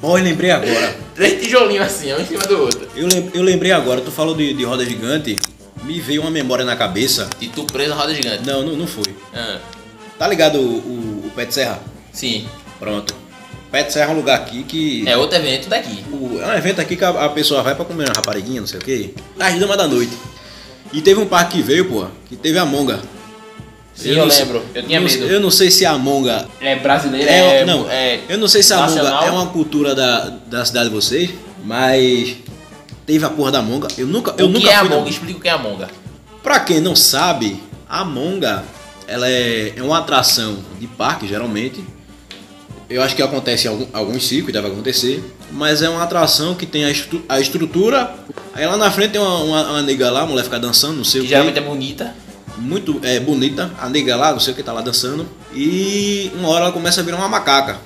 Boy, 0.00 0.20
lembrei 0.20 0.50
agora. 0.50 0.96
Três 1.14 1.40
tijolinhos 1.42 1.86
assim, 1.86 2.12
um 2.12 2.18
em 2.20 2.26
cima 2.26 2.42
do 2.44 2.58
outro. 2.60 2.88
Eu, 2.96 3.06
lem- 3.06 3.30
eu 3.34 3.42
lembrei 3.42 3.70
agora, 3.70 4.00
tu 4.00 4.10
falou 4.10 4.34
de, 4.34 4.52
de 4.52 4.64
roda 4.64 4.84
gigante, 4.84 5.36
me 5.84 6.00
veio 6.00 6.22
uma 6.22 6.30
memória 6.30 6.64
na 6.64 6.74
cabeça. 6.74 7.30
E 7.40 7.46
tu 7.48 7.64
preso 7.64 7.90
na 7.90 7.96
roda 7.96 8.12
gigante. 8.14 8.44
Não, 8.44 8.62
não, 8.64 8.74
não 8.76 8.86
foi. 8.86 9.14
Ah, 9.32 9.58
Tá 10.18 10.26
ligado 10.28 10.56
o, 10.58 10.62
o, 10.78 11.24
o 11.26 11.30
Pet 11.34 11.52
Serra? 11.54 11.80
sim, 12.12 12.46
Pronto. 12.78 13.14
Pet 13.70 13.90
Serra 13.92 14.10
é 14.10 14.14
um 14.14 14.16
lugar 14.16 14.38
aqui 14.40 14.64
que. 14.64 15.08
é 15.08 15.16
outro 15.16 15.36
evento 15.38 15.68
daqui. 15.68 16.04
o- 16.12 16.40
é 16.40 16.46
um 16.46 16.54
evento 16.54 16.80
aqui 16.80 16.96
que 16.96 17.04
a, 17.04 17.08
a 17.10 17.28
pessoa 17.28 17.62
vai 17.62 17.74
pra 17.74 17.84
comer 17.84 18.04
uma 18.08 18.12
rapariguinha, 18.14 18.60
não 18.60 18.68
sei 18.68 18.80
o 18.80 18.82
quê. 18.82 19.14
Às 19.38 19.58
damas 19.58 19.76
da 19.76 19.86
noite. 19.86 20.12
E 20.92 21.00
teve 21.00 21.20
um 21.20 21.26
parque 21.26 21.56
que 21.58 21.62
veio, 21.62 21.86
pô, 21.88 22.06
que 22.28 22.36
teve 22.36 22.58
a 22.58 22.64
Monga. 22.64 23.00
Sim, 23.94 24.10
eu, 24.10 24.30
sei- 24.30 24.44
lembro, 24.44 24.62
eu 24.74 24.82
tinha 24.84 25.00
não- 25.00 25.06
medo. 25.08 25.24
Eu 25.26 25.40
não 25.40 25.50
sei 25.50 25.70
se 25.70 25.84
a 25.84 25.96
Monga 25.98 26.48
É 26.60 26.76
brasileiro, 26.76 27.28
É, 27.28 27.60
é, 27.60 27.64
não, 27.66 27.90
é 27.90 28.20
eu 28.28 28.38
não 28.38 28.48
sei 28.48 28.62
se 28.62 28.72
a 28.72 28.78
nacional. 28.80 29.14
monga 29.16 29.26
é 29.26 29.30
uma 29.30 29.46
cultura 29.48 29.94
da, 29.94 30.28
da 30.46 30.64
cidade 30.64 30.88
de 30.88 30.94
vocês, 30.94 31.30
mas 31.64 32.36
teve 33.06 33.24
a 33.24 33.30
porra 33.30 33.52
da 33.52 33.62
monga. 33.62 33.88
Eu 33.98 34.06
nunca, 34.06 34.34
eu 34.38 34.46
o 34.46 34.48
nunca 34.48 34.60
que 34.66 34.72
é 34.72 34.76
a 34.76 34.84
monga? 34.84 35.10
Explica 35.10 35.38
o 35.38 35.42
que 35.42 35.48
é 35.48 35.52
a 35.52 35.58
monga. 35.58 35.88
Pra 36.42 36.60
quem 36.60 36.80
não 36.80 36.96
sabe, 36.96 37.62
a 37.88 38.04
monga 38.04 38.64
ela 39.06 39.28
é, 39.28 39.74
é 39.76 39.82
uma 39.82 39.98
atração 39.98 40.58
de 40.80 40.86
parque, 40.86 41.28
geralmente. 41.28 41.84
Eu 42.88 43.02
acho 43.02 43.14
que 43.14 43.22
acontece 43.22 43.66
em 43.66 43.70
algum, 43.70 43.86
alguns 43.92 44.26
circos, 44.26 44.52
deve 44.52 44.68
acontecer. 44.68 45.22
Mas 45.52 45.82
é 45.82 45.88
uma 45.88 46.02
atração 46.02 46.54
que 46.54 46.64
tem 46.64 46.84
a, 46.84 46.90
estru- 46.90 47.22
a 47.28 47.38
estrutura. 47.38 48.14
Aí 48.54 48.66
lá 48.66 48.76
na 48.76 48.90
frente 48.90 49.12
tem 49.12 49.20
uma, 49.20 49.36
uma, 49.38 49.62
uma 49.70 49.82
nega 49.82 50.10
lá, 50.10 50.22
a 50.22 50.26
mulher 50.26 50.44
fica 50.44 50.58
dançando, 50.58 50.96
não 50.96 51.04
sei 51.04 51.20
Que 51.20 51.26
o 51.26 51.28
que 51.28 51.28
geralmente 51.28 51.58
é 51.58 51.62
bonita. 51.62 52.14
muito 52.58 52.98
é, 53.02 53.20
bonita, 53.20 53.70
a 53.78 53.88
nega 53.88 54.16
lá, 54.16 54.32
não 54.32 54.40
sei 54.40 54.52
o 54.54 54.56
que 54.56 54.62
tá 54.62 54.72
lá 54.72 54.80
dançando, 54.80 55.26
e 55.54 56.30
uma 56.34 56.48
hora 56.48 56.64
ela 56.64 56.72
começa 56.72 57.00
a 57.00 57.04
virar 57.04 57.18
uma 57.18 57.28
macaca. 57.28 57.76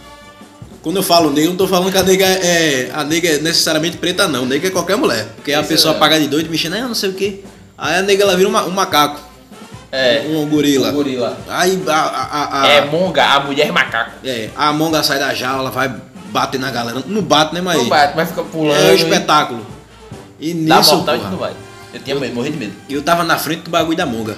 Quando 0.82 0.96
eu 0.96 1.02
falo 1.02 1.30
nega, 1.30 1.46
eu 1.46 1.50
não 1.50 1.56
tô 1.56 1.66
falando 1.66 1.90
que 1.90 1.98
a 1.98 2.02
nega 2.04 2.24
é, 2.24 2.90
a 2.94 3.02
nega 3.02 3.28
é 3.28 3.38
necessariamente 3.38 3.96
preta, 3.96 4.28
não. 4.28 4.46
Nega 4.46 4.68
é 4.68 4.70
qualquer 4.70 4.96
mulher. 4.96 5.26
Porque 5.34 5.52
a 5.52 5.58
Isso 5.60 5.68
pessoa 5.68 5.94
é. 5.96 5.98
paga 5.98 6.20
de 6.20 6.28
doido, 6.28 6.48
mexendo, 6.48 6.74
ah, 6.74 6.82
não 6.82 6.94
sei 6.94 7.10
o 7.10 7.14
que. 7.14 7.44
Aí 7.76 7.96
a 7.98 8.02
nega 8.02 8.22
ela 8.22 8.36
vira 8.36 8.48
uma- 8.48 8.64
um 8.64 8.70
macaco, 8.70 9.20
É. 9.90 10.24
um 10.28 10.46
gorila. 10.48 10.90
Um 10.90 10.94
gorila. 10.94 11.36
Aí 11.48 11.82
a, 11.88 11.92
a, 11.92 12.62
a, 12.62 12.66
É 12.68 12.84
monga, 12.84 13.24
a 13.24 13.40
mulher 13.40 13.72
macaco. 13.72 14.12
é, 14.24 14.50
a 14.56 14.72
monga 14.72 15.02
sai 15.02 15.18
da 15.18 15.34
jaula, 15.34 15.62
ela 15.62 15.70
vai 15.70 15.92
bater 16.31 16.58
na 16.61 16.70
galera. 16.70 17.02
Não 17.06 17.23
bate, 17.23 17.55
né, 17.55 17.61
mas 17.61 17.78
Não 17.78 17.88
bate, 17.88 18.14
vai 18.17 18.26
ficar 18.26 18.43
pulando. 18.44 18.78
é 18.81 18.93
um 18.93 18.94
espetáculo. 18.94 19.67
E 20.38 20.52
Dá 20.52 20.78
nisso, 20.78 20.96
mortal 20.96 21.14
e 21.14 21.19
porra, 21.19 21.31
tu 21.31 21.32
não 21.32 21.38
vai. 21.40 21.52
Eu 21.94 22.00
tinha 22.00 22.17
medo, 22.17 22.34
morri 22.34 22.50
de 22.50 22.56
medo. 22.58 22.73
Eu 22.90 23.02
tava 23.02 23.25
na 23.25 23.38
frente 23.38 23.62
do 23.62 23.70
bagulho 23.70 23.96
da 23.96 24.05
monga. 24.06 24.37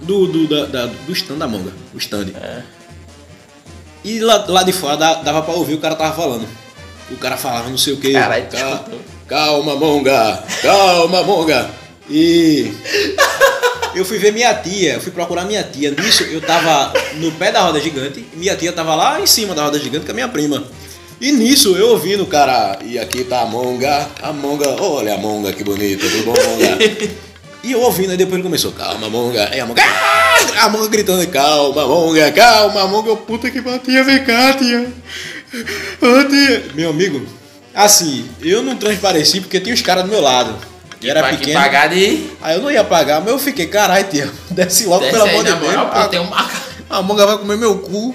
Do, 0.00 0.26
do, 0.26 0.48
da, 0.48 0.66
da- 0.66 0.86
do 0.86 1.12
stand 1.12 1.36
da 1.38 1.46
monga. 1.46 1.70
O 1.94 1.98
stand. 1.98 2.28
É. 2.34 2.62
E 4.04 4.18
lá, 4.18 4.44
lá 4.48 4.62
de 4.64 4.72
fora 4.72 4.96
dá- 4.96 5.14
dava 5.22 5.42
pra 5.42 5.54
ouvir 5.54 5.74
o 5.74 5.78
cara 5.78 5.94
tava 5.94 6.14
falando. 6.16 6.48
O 7.10 7.16
cara 7.16 7.36
falava 7.36 7.68
não 7.68 7.78
sei 7.78 7.92
o 7.92 7.96
que. 7.98 8.12
Caralho, 8.12 8.46
escutou? 8.52 8.98
calma, 9.28 9.76
monga! 9.76 10.42
Calma, 10.62 11.22
monga! 11.22 11.70
E. 12.10 12.72
Eu 13.94 14.04
fui 14.04 14.18
ver 14.18 14.32
minha 14.32 14.54
tia, 14.54 14.94
eu 14.94 15.00
fui 15.00 15.12
procurar 15.12 15.44
minha 15.44 15.62
tia. 15.62 15.90
Nisso 15.90 16.22
eu 16.24 16.40
tava 16.40 16.92
no 17.16 17.30
pé 17.32 17.52
da 17.52 17.60
roda 17.60 17.80
gigante, 17.80 18.24
minha 18.34 18.56
tia 18.56 18.72
tava 18.72 18.94
lá 18.94 19.20
em 19.20 19.26
cima 19.26 19.54
da 19.54 19.64
roda 19.64 19.78
gigante 19.78 20.04
com 20.06 20.12
a 20.12 20.14
minha 20.14 20.28
prima. 20.28 20.64
E 21.20 21.30
nisso 21.30 21.76
eu 21.76 21.90
ouvindo 21.90 22.24
o 22.24 22.26
cara, 22.26 22.78
e 22.84 22.98
aqui 22.98 23.22
tá 23.22 23.42
a 23.42 23.46
monga, 23.46 24.08
a 24.20 24.32
monga, 24.32 24.68
olha 24.82 25.14
a 25.14 25.18
monga 25.18 25.52
que 25.52 25.62
bonita, 25.62 26.04
tudo 26.08 26.24
bom, 26.24 26.32
monga? 26.32 26.78
E 27.64 27.70
eu 27.70 27.80
ouvindo, 27.80 28.10
aí 28.10 28.16
depois 28.16 28.34
ele 28.34 28.42
começou, 28.42 28.72
calma, 28.72 29.08
monga. 29.08 29.48
Aí 29.52 29.60
a 29.60 29.64
monga, 29.64 29.80
"Ah!" 29.84 30.64
a 30.64 30.68
monga 30.68 30.88
gritando, 30.88 31.24
calma, 31.28 31.86
monga, 31.86 32.32
calma, 32.32 32.88
monga. 32.88 33.10
Eu, 33.10 33.16
puta 33.16 33.48
que 33.52 33.60
batia, 33.60 34.02
vem 34.02 34.24
cá, 34.24 34.54
tia. 34.54 34.88
Ô, 36.00 36.24
tia. 36.28 36.64
Meu 36.74 36.90
amigo, 36.90 37.24
assim, 37.72 38.28
eu 38.40 38.64
não 38.64 38.74
transpareci 38.76 39.40
porque 39.40 39.60
tinha 39.60 39.72
os 39.76 39.80
caras 39.80 40.02
do 40.02 40.10
meu 40.10 40.20
lado. 40.20 40.56
E 41.02 41.10
era 41.10 41.22
pequeno. 41.30 41.58
pagar 41.60 41.88
de. 41.88 42.26
Aí 42.40 42.56
eu 42.56 42.62
não 42.62 42.70
ia 42.70 42.84
pagar, 42.84 43.20
mas 43.20 43.30
eu 43.30 43.38
fiquei, 43.38 43.66
caralho, 43.66 44.06
tia, 44.08 44.30
desce 44.50 44.86
logo, 44.86 45.00
Desce 45.04 45.12
pelo 45.12 45.24
amor 45.28 45.44
de 45.44 45.52
Deus. 45.54 45.74
A, 45.76 46.08
tem 46.08 46.20
um 46.20 46.24
macaco. 46.30 46.62
a 46.88 47.02
monga 47.02 47.26
vai 47.26 47.38
comer 47.38 47.56
meu 47.58 47.78
cu. 47.78 48.14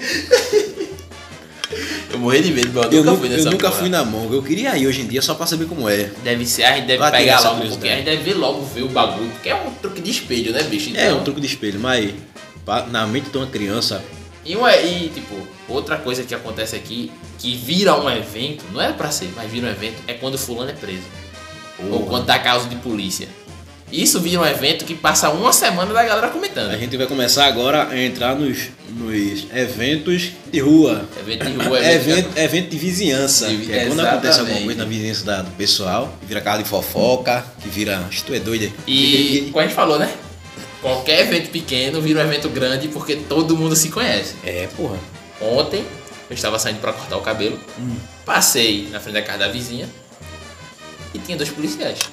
Eu 2.10 2.18
morri 2.18 2.40
de 2.42 2.52
medo, 2.52 2.72
meu. 2.72 2.82
Eu 2.84 3.04
nunca 3.04 3.10
nunca, 3.10 3.16
fui 3.20 3.26
eu 3.28 3.36
nessa 3.36 3.50
nunca 3.50 3.68
porra. 3.68 3.80
fui 3.80 3.88
na 3.90 4.04
monga. 4.04 4.34
Eu 4.34 4.42
queria 4.42 4.76
ir 4.78 4.86
hoje 4.86 5.02
em 5.02 5.06
dia 5.06 5.20
só 5.20 5.34
pra 5.34 5.46
saber 5.46 5.66
como 5.66 5.88
é. 5.88 6.10
Deve 6.24 6.46
ser, 6.46 6.64
a 6.64 6.74
gente 6.76 6.86
deve 6.86 6.98
Vai 6.98 7.10
ter 7.10 7.18
pegar 7.18 7.40
logo, 7.40 7.66
porque 7.68 7.88
a 7.88 7.96
gente 7.96 8.04
deve 8.06 8.22
ver 8.22 8.34
logo 8.34 8.62
ver 8.62 8.82
o 8.82 8.88
bagulho, 8.88 9.30
porque 9.30 9.50
é 9.50 9.54
um 9.54 9.70
truque 9.74 10.00
de 10.00 10.10
espelho, 10.10 10.52
né, 10.52 10.62
bicho? 10.62 10.90
É 10.96 11.06
Então, 11.06 11.18
um 11.20 11.24
truque 11.24 11.40
de 11.40 11.46
espelho, 11.46 11.78
mas 11.78 12.12
na 12.90 13.06
mente 13.06 13.28
de 13.30 13.36
uma 13.36 13.46
criança. 13.46 14.02
E, 14.44 14.56
uma, 14.56 14.74
e, 14.74 15.10
tipo, 15.12 15.34
outra 15.68 15.98
coisa 15.98 16.22
que 16.22 16.34
acontece 16.34 16.74
aqui, 16.74 17.12
que 17.38 17.54
vira 17.54 17.94
um 18.00 18.08
evento, 18.08 18.64
não 18.72 18.80
é 18.80 18.90
pra 18.92 19.10
ser, 19.10 19.30
mas 19.36 19.50
vira 19.50 19.66
um 19.66 19.70
evento, 19.70 19.96
é 20.06 20.14
quando 20.14 20.38
fulano 20.38 20.70
é 20.70 20.74
preso. 20.74 21.02
Ou 21.90 22.06
quando 22.06 22.26
tá 22.26 22.38
causa 22.38 22.68
de 22.68 22.76
polícia. 22.76 23.28
Isso 23.90 24.20
vira 24.20 24.42
um 24.42 24.44
evento 24.46 24.84
que 24.84 24.94
passa 24.94 25.30
uma 25.30 25.50
semana 25.50 25.94
da 25.94 26.04
galera 26.04 26.28
comentando. 26.28 26.70
A 26.72 26.76
gente 26.76 26.94
vai 26.96 27.06
começar 27.06 27.46
agora 27.46 27.88
a 27.88 27.98
entrar 27.98 28.34
nos, 28.36 28.68
nos 28.90 29.46
eventos 29.54 30.30
de 30.52 30.60
rua. 30.60 31.08
Evento 31.18 31.46
de 31.46 31.52
rua, 31.64 31.78
evento, 31.80 32.10
evento, 32.10 32.38
evento 32.38 32.68
de 32.70 32.76
vizinhança. 32.76 33.48
De- 33.48 33.72
é 33.72 33.86
quando 33.86 34.00
acontece 34.00 34.40
alguma 34.40 34.60
coisa 34.60 34.74
na 34.74 34.84
vizinhança 34.84 35.24
da- 35.24 35.40
do 35.42 35.50
pessoal, 35.52 36.14
que 36.20 36.26
vira 36.26 36.40
casa 36.42 36.62
de 36.62 36.68
fofoca, 36.68 37.42
que 37.62 37.68
vira. 37.70 37.98
Acho 38.06 38.24
tu 38.24 38.34
é 38.34 38.38
doido. 38.40 38.70
E, 38.86 39.48
como 39.52 39.60
a 39.60 39.62
gente 39.66 39.74
falou, 39.74 39.98
né? 39.98 40.12
Qualquer 40.82 41.20
evento 41.20 41.48
pequeno 41.50 42.00
vira 42.02 42.20
um 42.20 42.24
evento 42.24 42.48
grande 42.50 42.88
porque 42.88 43.16
todo 43.16 43.56
mundo 43.56 43.74
se 43.74 43.88
conhece. 43.88 44.34
É, 44.44 44.68
porra. 44.76 44.98
Ontem, 45.40 45.82
eu 46.28 46.34
estava 46.34 46.58
saindo 46.58 46.78
pra 46.80 46.92
cortar 46.92 47.16
o 47.16 47.22
cabelo, 47.22 47.58
Hum. 47.78 47.96
passei 48.26 48.86
na 48.92 49.00
frente 49.00 49.14
da 49.14 49.22
casa 49.22 49.38
da 49.38 49.48
vizinha 49.48 49.88
e 51.18 51.26
tinha 51.26 51.36
dois 51.36 51.50
policiais. 51.50 52.08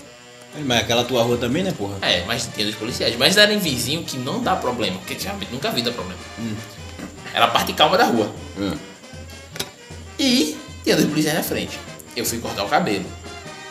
Mas 0.57 0.79
aquela 0.79 1.03
tua 1.03 1.21
rua 1.23 1.37
também, 1.37 1.63
né, 1.63 1.73
porra? 1.77 1.97
É, 2.01 2.23
mas 2.25 2.49
tinha 2.53 2.65
dos 2.65 2.75
policiais. 2.75 3.15
Mas 3.17 3.35
era 3.35 3.53
em 3.53 3.59
vizinho 3.59 4.03
que 4.03 4.17
não 4.17 4.41
dá 4.41 4.55
problema, 4.55 4.97
porque 4.99 5.15
tinha, 5.15 5.35
nunca 5.51 5.69
vi 5.71 5.81
dar 5.81 5.91
problema. 5.91 6.19
Era 7.33 7.45
a 7.45 7.47
parte 7.49 7.73
calma 7.73 7.97
da 7.97 8.05
rua. 8.05 8.31
E 10.17 10.57
tinha 10.83 10.95
dois 10.95 11.09
policiais 11.09 11.37
na 11.37 11.43
frente. 11.43 11.77
Eu 12.15 12.25
fui 12.25 12.39
cortar 12.39 12.63
o 12.63 12.69
cabelo. 12.69 13.05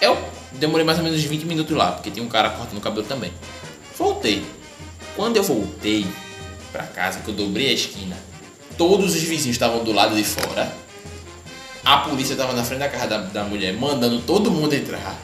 Eu 0.00 0.18
demorei 0.52 0.84
mais 0.84 0.98
ou 0.98 1.04
menos 1.04 1.18
uns 1.18 1.24
20 1.24 1.44
minutos 1.44 1.74
lá, 1.74 1.92
porque 1.92 2.10
tinha 2.10 2.24
um 2.24 2.28
cara 2.28 2.50
cortando 2.50 2.76
o 2.76 2.82
cabelo 2.82 3.06
também. 3.06 3.32
Voltei. 3.96 4.44
Quando 5.16 5.36
eu 5.36 5.42
voltei 5.42 6.06
pra 6.70 6.82
casa, 6.82 7.20
que 7.20 7.28
eu 7.28 7.34
dobrei 7.34 7.70
a 7.70 7.72
esquina, 7.72 8.16
todos 8.76 9.14
os 9.14 9.22
vizinhos 9.22 9.54
estavam 9.54 9.82
do 9.82 9.92
lado 9.92 10.14
de 10.14 10.24
fora. 10.24 10.70
A 11.84 11.98
polícia 11.98 12.34
tava 12.34 12.52
na 12.54 12.64
frente 12.64 12.78
da 12.80 12.88
casa 12.88 13.06
da, 13.06 13.18
da 13.18 13.44
mulher, 13.44 13.74
mandando 13.74 14.18
todo 14.20 14.50
mundo 14.50 14.72
entrar. 14.74 15.16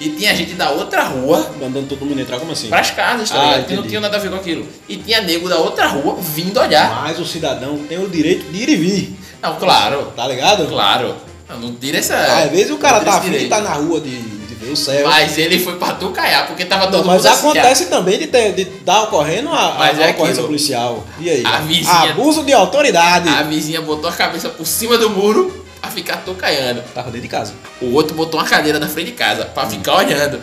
E 0.00 0.08
tinha 0.10 0.34
gente 0.34 0.54
da 0.54 0.70
outra 0.70 1.04
rua 1.04 1.52
Mandando 1.60 1.86
todo 1.86 2.04
mundo 2.04 2.20
entrar, 2.20 2.40
como 2.40 2.50
assim? 2.50 2.68
pras 2.68 2.90
casas, 2.90 3.30
tá 3.30 3.40
Ah, 3.40 3.44
ligado? 3.52 3.66
Que 3.68 3.74
não 3.76 3.82
tinha 3.86 4.00
nada 4.00 4.16
a 4.16 4.20
ver 4.20 4.30
com 4.30 4.36
aquilo. 4.36 4.66
E 4.88 4.96
tinha 4.96 5.20
nego 5.20 5.48
da 5.48 5.58
outra 5.58 5.86
rua 5.86 6.16
vindo 6.20 6.58
olhar. 6.58 7.02
Mas 7.04 7.20
o 7.20 7.24
cidadão 7.24 7.78
tem 7.88 7.98
o 8.02 8.08
direito 8.08 8.50
de 8.50 8.58
ir 8.58 8.68
e 8.70 8.76
vir, 8.76 9.16
Não, 9.40 9.54
claro, 9.56 10.12
tá 10.16 10.26
ligado? 10.26 10.66
claro. 10.66 11.14
Não, 11.48 11.58
não 11.60 11.74
tira 11.76 11.98
essa. 11.98 12.16
Às 12.16 12.50
vezes 12.50 12.70
o 12.72 12.78
cara 12.78 12.98
tá 13.00 13.18
direito. 13.20 13.48
tá 13.48 13.60
na 13.60 13.74
rua 13.74 14.00
de, 14.00 14.18
de 14.62 14.66
ver 14.68 14.72
o 14.72 14.76
céu. 14.76 15.06
Mas 15.08 15.36
ele 15.36 15.58
foi 15.58 15.76
pra 15.76 15.92
Tucaiá, 15.94 16.44
porque 16.44 16.64
tava 16.64 16.86
todo 16.86 16.98
Não, 17.00 17.04
mas 17.04 17.22
mundo 17.22 17.26
assim, 17.32 17.46
acontece 17.48 17.86
também 17.86 18.18
de, 18.18 18.26
ter, 18.28 18.52
de 18.52 18.64
dar 18.64 19.02
ocorrendo 19.04 19.48
a, 19.50 19.74
Mas 19.78 19.98
a 19.98 20.02
é 20.02 20.10
ocorrência 20.10 20.32
aquilo. 20.32 20.46
policial. 20.46 21.04
E 21.20 21.28
aí? 21.30 21.42
A 21.44 21.58
vizinha- 21.58 22.10
Abuso 22.12 22.42
de 22.44 22.52
autoridade. 22.52 23.28
A 23.28 23.42
vizinha 23.42 23.80
botou 23.80 24.08
a 24.08 24.12
cabeça 24.12 24.48
por 24.48 24.66
cima 24.66 24.96
do 24.96 25.10
muro 25.10 25.64
pra 25.80 25.90
ficar 25.90 26.18
tocaiando. 26.24 26.82
Tava 26.94 27.06
dentro 27.10 27.22
de 27.22 27.28
casa. 27.28 27.52
O 27.80 27.92
outro 27.94 28.14
botou 28.14 28.38
uma 28.40 28.46
cadeira 28.48 28.78
na 28.78 28.88
frente 28.88 29.06
de 29.06 29.12
casa 29.12 29.44
pra 29.46 29.66
ficar 29.68 29.96
olhando. 29.96 30.40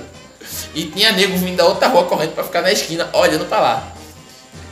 E 0.76 0.84
tinha 0.86 1.12
nego 1.12 1.38
vindo 1.38 1.56
da 1.58 1.66
outra 1.66 1.88
rua 1.88 2.04
correndo 2.04 2.32
pra 2.34 2.44
ficar 2.44 2.62
na 2.62 2.72
esquina 2.72 3.10
olhando 3.14 3.46
pra 3.46 3.60
lá. 3.60 3.94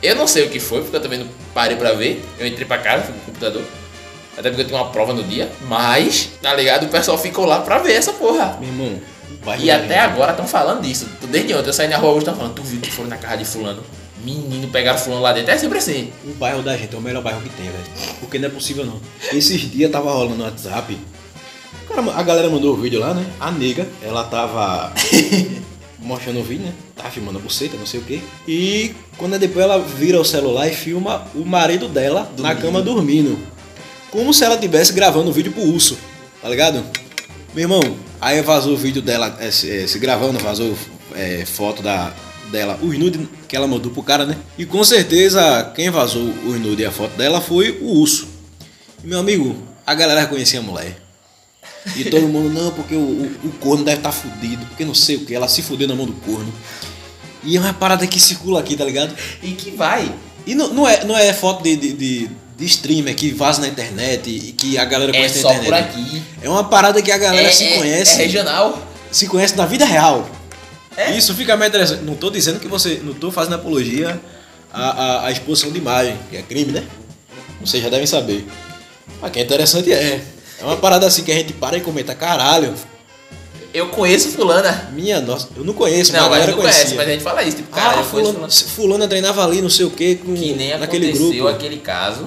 Eu 0.02 0.14
não 0.14 0.26
sei 0.28 0.44
o 0.46 0.50
que 0.50 0.60
foi, 0.60 0.80
porque 0.82 0.96
eu 0.96 1.00
também 1.00 1.18
não 1.18 1.28
parei 1.52 1.76
pra 1.76 1.92
ver. 1.92 2.24
Eu 2.38 2.46
entrei 2.46 2.64
pra 2.66 2.78
casa, 2.78 3.04
fui 3.04 3.12
pro 3.14 3.22
computador. 3.26 3.62
Até 4.38 4.50
porque 4.50 4.62
eu 4.62 4.66
tinha 4.66 4.80
uma 4.80 4.90
prova 4.90 5.12
no 5.12 5.22
dia. 5.24 5.50
Mas, 5.68 6.30
tá 6.40 6.54
ligado? 6.54 6.84
O 6.84 6.88
pessoal 6.88 7.18
ficou 7.18 7.44
lá 7.44 7.60
pra 7.60 7.78
ver 7.78 7.92
essa 7.94 8.12
porra. 8.12 8.56
Meu 8.60 8.68
irmão, 8.68 9.00
vai 9.42 9.60
E 9.60 9.70
até 9.70 9.98
agora 9.98 10.30
estão 10.30 10.46
falando 10.46 10.82
disso. 10.82 11.06
Desde 11.28 11.52
ontem 11.54 11.68
eu 11.68 11.72
saí 11.72 11.88
na 11.88 11.96
rua 11.96 12.10
hoje, 12.10 12.18
estão 12.20 12.36
falando, 12.36 12.54
tu 12.54 12.62
viu 12.62 12.80
que 12.80 12.90
foram 12.90 13.08
na 13.08 13.16
casa 13.16 13.38
de 13.38 13.44
fulano. 13.44 13.82
Menino, 14.24 14.68
pegaram 14.68 14.98
fulano 14.98 15.22
lá 15.22 15.32
dentro. 15.32 15.50
É 15.52 15.58
sempre 15.58 15.78
assim. 15.78 16.12
O 16.24 16.30
bairro 16.34 16.62
da 16.62 16.76
gente 16.76 16.94
é 16.94 16.98
o 16.98 17.00
melhor 17.00 17.22
bairro 17.22 17.40
que 17.40 17.48
tem, 17.50 17.66
velho. 17.66 17.84
Porque 18.20 18.38
não 18.38 18.48
é 18.48 18.50
possível 18.50 18.84
não. 18.84 19.00
Esses 19.32 19.60
dias 19.70 19.90
tava 19.90 20.10
rolando 20.12 20.36
no 20.36 20.44
WhatsApp. 20.44 20.96
cara- 21.88 22.02
a 22.14 22.22
galera 22.22 22.48
mandou 22.50 22.74
o 22.74 22.76
vídeo 22.76 23.00
lá, 23.00 23.14
né? 23.14 23.24
A 23.40 23.50
nega, 23.50 23.86
ela 24.02 24.24
tava 24.24 24.92
mostrando 25.98 26.40
o 26.40 26.42
vídeo, 26.42 26.66
né? 26.66 26.72
Tava 26.96 27.10
filmando 27.10 27.38
a 27.38 27.40
buceta, 27.40 27.76
não 27.76 27.86
sei 27.86 28.00
o 28.00 28.02
quê. 28.04 28.20
E 28.46 28.94
quando 29.16 29.34
é 29.36 29.38
depois 29.38 29.64
ela 29.64 29.78
vira 29.78 30.20
o 30.20 30.24
celular 30.24 30.68
e 30.68 30.74
filma 30.74 31.26
o 31.34 31.44
marido 31.44 31.88
dela 31.88 32.30
na 32.38 32.54
cama 32.54 32.82
dormindo. 32.82 33.38
Como 34.10 34.32
se 34.32 34.44
ela 34.44 34.54
estivesse 34.54 34.92
gravando 34.92 35.30
o 35.30 35.32
vídeo 35.32 35.52
pro 35.52 35.62
urso, 35.62 35.98
tá 36.40 36.48
ligado? 36.48 36.84
Meu 37.54 37.64
irmão, 37.64 37.96
aí 38.20 38.40
vazou 38.42 38.74
o 38.74 38.76
vídeo 38.76 39.02
dela 39.02 39.36
é, 39.40 39.50
se, 39.50 39.70
é, 39.70 39.86
se 39.86 39.98
gravando, 39.98 40.38
vazou 40.38 40.76
é, 41.14 41.44
foto 41.44 41.82
da, 41.82 42.12
dela, 42.50 42.78
os 42.82 42.98
nudes 42.98 43.26
que 43.46 43.56
ela 43.56 43.66
mandou 43.66 43.90
pro 43.92 44.02
cara, 44.02 44.24
né? 44.24 44.36
E 44.56 44.64
com 44.64 44.82
certeza 44.82 45.72
quem 45.74 45.90
vazou 45.90 46.22
os 46.22 46.60
nudes 46.60 46.80
e 46.80 46.86
a 46.86 46.90
foto 46.90 47.16
dela 47.16 47.40
foi 47.40 47.78
o 47.80 47.98
urso. 47.98 48.28
E, 49.02 49.06
meu 49.06 49.18
amigo, 49.18 49.56
a 49.86 49.94
galera 49.94 50.20
reconhecia 50.20 50.60
a 50.60 50.62
mulher. 50.62 50.96
E 51.96 52.04
todo 52.04 52.26
mundo, 52.28 52.48
não, 52.50 52.70
porque 52.72 52.94
o, 52.94 52.98
o, 52.98 53.48
o 53.48 53.52
corno 53.60 53.84
deve 53.84 53.98
estar 53.98 54.12
fudido, 54.12 54.64
porque 54.66 54.84
não 54.84 54.94
sei 54.94 55.16
o 55.16 55.24
que, 55.24 55.34
ela 55.34 55.48
se 55.48 55.62
fudeu 55.62 55.88
na 55.88 55.94
mão 55.94 56.06
do 56.06 56.12
corno. 56.12 56.52
E 57.44 57.56
é 57.56 57.60
uma 57.60 57.72
parada 57.72 58.06
que 58.06 58.18
circula 58.18 58.60
aqui, 58.60 58.76
tá 58.76 58.84
ligado? 58.84 59.14
E 59.42 59.52
que 59.52 59.70
vai. 59.70 60.12
E 60.46 60.54
não, 60.54 60.72
não, 60.72 60.88
é, 60.88 61.04
não 61.04 61.16
é 61.16 61.32
foto 61.32 61.62
de, 61.62 61.76
de, 61.76 61.92
de, 61.92 62.30
de 62.58 62.64
streamer 62.66 63.14
que 63.14 63.30
vaza 63.32 63.60
na 63.60 63.68
internet 63.68 64.28
e 64.28 64.52
que 64.52 64.76
a 64.76 64.84
galera 64.84 65.12
É 65.12 65.14
conhece 65.14 65.40
só 65.40 65.48
na 65.48 65.54
por 65.60 65.66
internet. 65.66 65.88
aqui. 65.90 66.22
É 66.42 66.48
uma 66.48 66.64
parada 66.64 67.00
que 67.00 67.12
a 67.12 67.16
galera 67.16 67.48
É, 67.48 67.52
se 67.52 67.64
é- 67.64 67.78
conhece. 67.78 68.12
É 68.20 68.24
regional. 68.24 68.82
se 69.12 69.26
conhece 69.28 69.56
na 69.56 69.64
vida 69.64 69.84
real. 69.84 70.28
É. 70.96 71.16
Isso 71.16 71.32
fica 71.34 71.56
mais 71.56 71.68
interessante. 71.70 72.02
Não 72.02 72.16
tô 72.16 72.28
dizendo 72.30 72.58
que 72.58 72.66
você. 72.66 73.00
Não 73.04 73.14
tô 73.14 73.30
fazendo 73.30 73.54
apologia 73.54 74.20
à, 74.72 74.88
à, 74.90 75.26
à 75.26 75.30
exposição 75.30 75.70
de 75.70 75.78
imagem, 75.78 76.18
que 76.28 76.36
é 76.36 76.42
crime, 76.42 76.72
né? 76.72 76.82
Vocês 77.60 77.80
já 77.82 77.88
devem 77.88 78.06
saber. 78.06 78.44
Mas 79.22 79.30
que 79.30 79.38
é 79.38 79.42
interessante 79.42 79.92
é. 79.92 80.20
É 80.60 80.64
uma 80.64 80.76
parada 80.76 81.06
assim 81.06 81.22
que 81.22 81.30
a 81.30 81.34
gente 81.36 81.52
para 81.52 81.76
e 81.76 81.80
comenta, 81.80 82.16
caralho, 82.16 82.74
Eu 83.72 83.90
conheço 83.90 84.30
fulana. 84.30 84.90
minha 84.92 85.20
nossa, 85.20 85.48
eu 85.56 85.62
não 85.62 85.72
conheço, 85.72 86.12
Não, 86.12 86.18
mas 86.22 86.26
a 86.26 86.30
galera 86.32 86.50
não 86.50 86.58
conhece, 86.58 86.94
mas 86.96 87.06
a 87.06 87.10
gente 87.12 87.22
fala 87.22 87.42
isso. 87.44 87.58
Tipo, 87.58 87.70
cara, 87.70 87.90
ah, 87.90 87.92
conheço 87.94 88.10
fulano, 88.10 88.32
fulana. 88.34 88.52
fulana 88.74 89.08
treinava 89.08 89.44
ali, 89.44 89.62
não 89.62 89.70
sei 89.70 89.86
o 89.86 89.90
que, 89.90 90.16
com, 90.16 90.34
Que 90.34 90.54
nem 90.54 90.76
naquele 90.76 91.10
aconteceu 91.10 91.28
grupo. 91.44 91.48
aquele 91.48 91.76
caso 91.76 92.26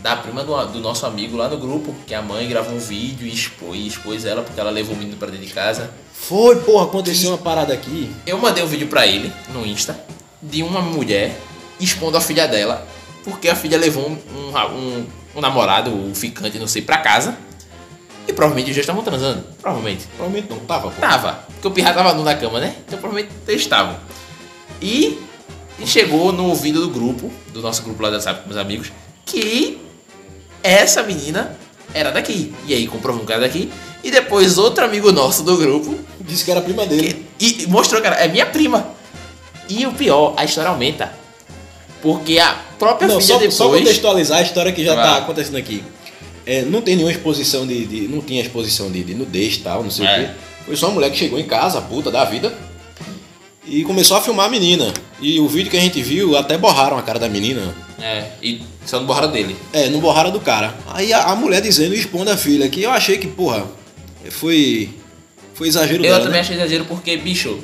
da 0.00 0.16
prima 0.16 0.44
do, 0.44 0.54
do 0.66 0.78
nosso 0.80 1.04
amigo 1.06 1.36
lá 1.36 1.48
no 1.48 1.56
grupo, 1.58 1.94
que 2.06 2.14
a 2.14 2.22
mãe 2.22 2.48
gravou 2.48 2.74
um 2.74 2.78
vídeo 2.78 3.26
e 3.26 3.32
expôs, 3.32 3.78
e 3.78 3.86
expôs 3.88 4.24
ela 4.24 4.42
porque 4.42 4.58
ela 4.60 4.70
levou 4.70 4.94
o 4.94 4.98
menino 4.98 5.16
pra 5.16 5.28
dentro 5.28 5.46
de 5.46 5.52
casa. 5.52 5.90
Foi, 6.12 6.56
porra, 6.60 6.84
aconteceu 6.86 7.30
uma 7.30 7.38
parada 7.38 7.72
aqui. 7.74 8.10
Eu 8.26 8.38
mandei 8.38 8.62
um 8.62 8.66
vídeo 8.66 8.86
pra 8.88 9.06
ele 9.06 9.32
no 9.52 9.66
Insta 9.66 9.98
de 10.42 10.62
uma 10.62 10.80
mulher 10.80 11.36
expondo 11.80 12.16
a 12.16 12.20
filha 12.20 12.46
dela 12.46 12.86
porque 13.24 13.48
a 13.48 13.54
filha 13.56 13.76
levou 13.78 14.08
um, 14.08 14.18
um, 14.36 15.06
um- 15.36 15.40
namorado, 15.40 15.90
um 15.90 16.14
ficante, 16.14 16.58
não 16.58 16.66
sei, 16.66 16.82
pra 16.82 16.98
casa. 16.98 17.36
E 18.26 18.32
provavelmente 18.32 18.66
dois 18.66 18.78
estavam 18.78 19.02
transando. 19.02 19.44
Provavelmente. 19.60 20.06
Provavelmente 20.16 20.50
não 20.50 20.58
tava, 20.60 20.90
pô. 20.90 21.00
Tava. 21.00 21.44
Porque 21.52 21.68
o 21.68 21.70
pirra 21.70 21.92
tava 21.94 22.14
nu 22.14 22.22
na 22.24 22.34
cama, 22.34 22.58
né? 22.60 22.74
Então 22.86 22.98
provavelmente 22.98 23.32
eles 23.46 23.60
estavam. 23.62 23.96
E, 24.82 25.18
e 25.78 25.86
chegou 25.86 26.32
no 26.32 26.46
ouvido 26.46 26.80
do 26.80 26.88
grupo, 26.90 27.30
do 27.52 27.60
nosso 27.62 27.82
grupo 27.82 28.02
lá 28.02 28.10
da 28.10 28.16
WhatsApp 28.16 28.42
com 28.42 28.48
meus 28.48 28.60
amigos, 28.60 28.92
que 29.24 29.78
essa 30.68 31.02
menina 31.02 31.56
era 31.94 32.10
daqui. 32.10 32.52
E 32.66 32.74
aí 32.74 32.86
comprovou 32.86 33.22
um 33.22 33.26
cara 33.26 33.40
daqui. 33.40 33.70
E 34.04 34.10
depois 34.10 34.58
outro 34.58 34.84
amigo 34.84 35.10
nosso 35.10 35.42
do 35.42 35.56
grupo 35.56 35.98
Disse 36.20 36.44
que 36.44 36.50
era 36.50 36.60
prima 36.60 36.86
dele. 36.86 37.26
e, 37.40 37.62
e 37.62 37.66
mostrou, 37.66 38.00
cara, 38.02 38.16
é 38.16 38.28
minha 38.28 38.46
prima. 38.46 38.88
E 39.68 39.86
o 39.86 39.92
pior, 39.92 40.34
a 40.36 40.44
história 40.44 40.70
aumenta. 40.70 41.12
Porque 42.00 42.38
a 42.38 42.54
própria 42.78 43.08
Não, 43.08 43.16
filha 43.20 43.26
só, 43.26 43.38
depois. 43.38 43.54
só 43.54 43.68
contextualizar 43.70 44.38
a 44.38 44.42
história 44.42 44.72
que 44.72 44.84
já 44.84 44.94
Vai. 44.94 45.04
tá 45.04 45.16
acontecendo 45.18 45.56
aqui. 45.56 45.82
É, 46.46 46.62
não 46.62 46.80
tem 46.80 46.94
nenhuma 46.96 47.12
exposição 47.12 47.66
de, 47.66 47.84
de- 47.86 48.08
Não 48.08 48.20
tinha 48.20 48.40
exposição 48.40 48.90
de, 48.90 49.02
de 49.02 49.14
nudez 49.14 49.54
e 49.56 49.58
tal, 49.58 49.82
não 49.82 49.90
sei 49.90 50.06
É. 50.06 50.10
o 50.12 50.20
quê. 50.24 50.30
Foi 50.66 50.76
só 50.76 50.86
uma 50.86 50.94
mulher 50.94 51.10
que 51.10 51.16
chegou 51.18 51.38
em 51.38 51.44
casa, 51.46 51.80
puta 51.80 52.10
da 52.10 52.24
vida, 52.24 52.52
e 53.68 53.84
começou 53.84 54.16
a 54.16 54.20
filmar 54.22 54.46
a 54.46 54.48
menina. 54.50 54.92
E 55.20 55.38
o 55.40 55.48
vídeo 55.48 55.70
que 55.70 55.76
a 55.76 55.80
gente 55.80 56.00
viu, 56.02 56.36
até 56.36 56.56
borraram 56.56 56.96
a 56.98 57.02
cara 57.02 57.18
da 57.18 57.28
menina. 57.28 57.74
É, 58.00 58.26
e 58.42 58.62
só 58.86 58.98
não 59.00 59.06
borraram 59.06 59.30
dele. 59.30 59.56
É, 59.72 59.88
não 59.88 60.00
borraram 60.00 60.30
do 60.30 60.40
cara. 60.40 60.74
Aí 60.88 61.12
a, 61.12 61.24
a 61.24 61.36
mulher 61.36 61.60
dizendo, 61.60 61.94
expondo 61.94 62.30
a 62.30 62.36
filha, 62.36 62.68
que 62.68 62.82
eu 62.82 62.90
achei 62.90 63.18
que, 63.18 63.26
porra, 63.26 63.66
foi. 64.30 64.90
Foi 65.54 65.66
exagero 65.66 65.96
Eu 66.04 66.10
dela. 66.12 66.18
também 66.18 66.34
né? 66.34 66.40
achei 66.40 66.54
exagero 66.56 66.84
porque, 66.84 67.16
bicho, 67.16 67.58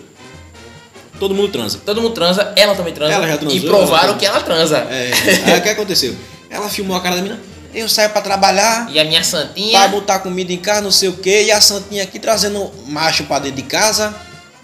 Todo 1.18 1.32
mundo 1.32 1.48
transa. 1.48 1.78
todo 1.86 2.02
mundo 2.02 2.12
transa, 2.12 2.52
ela 2.56 2.74
também 2.74 2.92
transa. 2.92 3.14
Ela 3.14 3.28
já 3.28 3.36
transou, 3.38 3.56
e 3.56 3.60
provaram 3.62 4.08
ela- 4.10 4.18
que 4.18 4.26
ela 4.26 4.40
transa. 4.40 4.78
É, 4.78 5.12
aí 5.52 5.58
o 5.60 5.62
que 5.62 5.68
aconteceu? 5.68 6.14
Ela 6.50 6.68
filmou 6.68 6.96
a 6.96 7.00
cara 7.00 7.14
da 7.16 7.22
menina. 7.22 7.40
Eu 7.72 7.88
saio 7.88 8.10
pra 8.10 8.20
trabalhar, 8.20 8.88
E 8.92 8.98
a 8.98 9.04
minha 9.04 9.20
pra 9.20 9.28
santinha. 9.28 9.88
botar 9.88 10.18
comida 10.20 10.52
em 10.52 10.56
casa, 10.56 10.80
não 10.80 10.90
sei 10.90 11.08
o 11.08 11.12
que, 11.14 11.44
e 11.44 11.50
a 11.52 11.60
Santinha 11.60 12.02
aqui 12.04 12.18
trazendo 12.20 12.70
macho 12.86 13.24
pra 13.24 13.38
dentro 13.40 13.56
de 13.56 13.62
casa, 13.62 14.14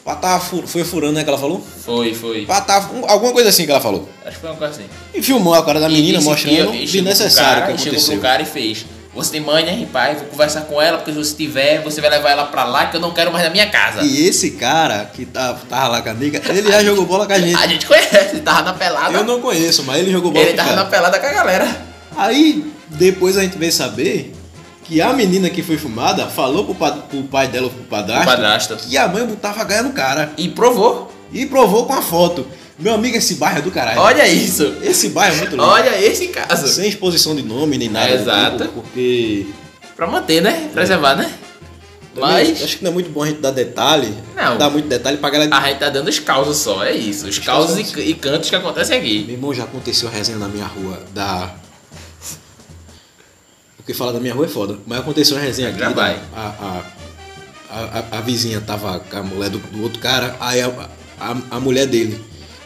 pra 0.04 0.14
tá, 0.16 0.40
fu- 0.40 0.66
foi 0.66 0.85
furando, 0.85 1.14
né, 1.14 1.23
que 1.25 1.28
ela 1.28 1.38
falou? 1.38 1.64
Foi, 1.85 2.14
foi. 2.14 2.47
Tá, 2.47 2.88
alguma 3.09 3.33
coisa 3.33 3.49
assim 3.50 3.64
que 3.64 3.71
ela 3.71 3.80
falou. 3.80 4.09
Acho 4.25 4.37
que 4.37 4.40
foi 4.40 4.50
uma 4.50 4.57
coisa 4.57 4.75
assim. 4.75 4.85
E 5.14 5.23
filmou 5.23 5.54
a 5.54 5.64
cara 5.64 5.80
da 5.80 5.88
menina, 5.88 6.21
mostrando 6.21 6.71
o 6.71 6.73
desnecessário 6.73 7.66
que 7.66 7.73
e 7.73 7.78
Chegou 7.78 7.90
aconteceu. 7.92 8.12
pro 8.19 8.23
cara 8.23 8.42
e 8.42 8.47
fez. 8.47 8.87
Você 9.12 9.33
tem 9.33 9.40
mãe, 9.40 9.64
né, 9.64 9.88
pai? 9.92 10.14
Vou 10.14 10.26
conversar 10.26 10.61
com 10.62 10.80
ela, 10.80 10.99
porque 10.99 11.11
se 11.12 11.19
você 11.19 11.35
tiver, 11.35 11.83
você 11.83 12.00
vai 12.00 12.09
levar 12.11 12.30
ela 12.30 12.45
pra 12.45 12.62
lá, 12.64 12.87
que 12.87 12.97
eu 12.97 13.00
não 13.00 13.12
quero 13.12 13.33
mais 13.33 13.45
na 13.45 13.50
minha 13.50 13.69
casa. 13.69 14.02
E 14.02 14.25
esse 14.28 14.52
cara 14.52 15.04
que 15.12 15.26
tá, 15.26 15.52
tava 15.69 15.88
lá 15.88 16.00
com 16.02 16.11
a 16.11 16.14
nega, 16.14 16.40
ele 16.49 16.71
já 16.71 16.83
jogou 16.85 17.04
bola 17.07 17.26
com 17.26 17.33
a 17.33 17.38
gente. 17.40 17.57
A 17.61 17.66
gente 17.66 17.87
conhece, 17.87 18.16
ele 18.37 18.40
tava 18.40 18.62
na 18.62 18.73
pelada. 18.73 19.12
Eu 19.12 19.25
não 19.25 19.40
conheço, 19.40 19.83
mas 19.83 19.99
ele 19.99 20.12
jogou 20.12 20.30
bola 20.30 20.45
ele 20.47 20.52
com 20.57 20.62
o 20.62 20.64
tava 20.64 20.71
cara. 20.76 20.85
na 20.85 20.88
pelada 20.90 21.19
com 21.19 21.26
a 21.26 21.33
galera. 21.33 21.87
Aí, 22.16 22.73
depois 22.88 23.37
a 23.37 23.42
gente 23.42 23.59
veio 23.59 23.73
saber 23.73 24.33
que 24.90 25.00
a 25.00 25.12
menina 25.12 25.49
que 25.49 25.62
foi 25.62 25.78
filmada 25.78 26.26
falou 26.26 26.64
pro, 26.64 26.75
pa- 26.75 26.90
pro 26.90 27.23
pai 27.23 27.47
dela, 27.47 27.70
pro 27.70 27.80
O 27.82 27.85
padrasto, 27.85 28.26
padrasto. 28.26 28.76
que 28.76 28.99
a 28.99 29.06
mãe 29.06 29.25
botava 29.25 29.62
ganha 29.62 29.82
no 29.85 29.92
cara. 29.92 30.32
E 30.37 30.49
provou. 30.49 31.12
E 31.32 31.47
provou 31.47 31.87
com 31.87 31.92
a 31.94 32.02
foto. 32.02 32.44
Meu 32.76 32.94
amigo, 32.94 33.16
esse 33.16 33.35
bairro 33.37 33.59
é 33.59 33.62
do 33.62 33.70
caralho. 33.70 34.00
Olha 34.00 34.26
isso. 34.26 34.75
Esse 34.82 35.11
bairro 35.11 35.35
é 35.35 35.38
muito 35.38 35.50
lindo. 35.52 35.62
Olha 35.62 36.02
esse 36.04 36.28
caso. 36.28 36.66
Sem 36.66 36.88
exposição 36.88 37.37
de 37.37 37.42
nome 37.42 37.78
nem 37.78 37.88
nada. 37.88 38.09
do 38.09 38.14
Exato. 38.23 38.59
tipo, 38.64 38.73
porque. 38.82 39.47
Pra 39.94 40.06
manter, 40.09 40.40
né? 40.42 40.68
Preservar, 40.73 41.14
né? 41.14 41.30
também 42.14 42.30
Mas 42.52 42.62
Acho 42.64 42.78
que 42.78 42.82
não 42.82 42.90
é 42.90 42.94
muito 42.94 43.11
bom 43.11 43.23
a 43.23 43.26
gente 43.28 43.40
dar 43.40 43.52
detalhe. 43.52 44.12
Não. 44.35 44.59
Dar 44.59 44.70
muito 44.70 44.88
detalhe 44.88 45.18
pra 45.18 45.30
galera. 45.30 45.54
a 45.56 45.68
gente 45.68 45.78
tá 45.78 45.88
dando 45.90 46.09
os 46.09 46.18
causos 46.18 46.56
só, 46.56 46.82
é 46.82 46.92
isso. 46.92 47.28
Os 47.28 47.38
causos 47.38 47.78
e, 47.78 47.85
causos. 47.85 48.04
e 48.11 48.14
cantos 48.14 48.50
que 48.50 48.56
acontecem 48.56 48.99
aqui. 48.99 49.23
Meu 49.26 49.37
irmão 49.37 49.54
já 49.54 49.62
aconteceu 49.64 50.09
a 50.09 50.11
resenha 50.11 50.38
na 50.38 50.49
minha 50.49 50.66
rua 50.66 51.00
da. 51.14 51.54
Porque 53.90 53.94
falar 53.99 54.12
da 54.12 54.20
minha 54.20 54.32
rua 54.32 54.47
é 54.47 54.49
foda. 54.49 54.78
Mas 54.87 55.00
aconteceu 55.00 55.37
uma 55.37 55.42
resenha 55.42 55.70
aqui. 55.70 55.80
Da- 55.80 55.88
vai. 55.88 56.16
A, 56.32 56.82
a, 57.70 57.99
a, 58.12 58.18
a, 58.18 58.20
vizinha 58.20 58.61
tava 58.61 59.00
com 59.00 59.16
a 59.16 59.23
mulher 59.23 59.50
do, 59.50 59.59
do 59.59 59.82
outro 59.82 59.99
cara, 59.99 60.37
aí 60.38 60.61
a, 60.61 60.70
a, 61.18 61.37
a 61.50 61.61
mulher 61.61 61.87
dele 61.87 62.20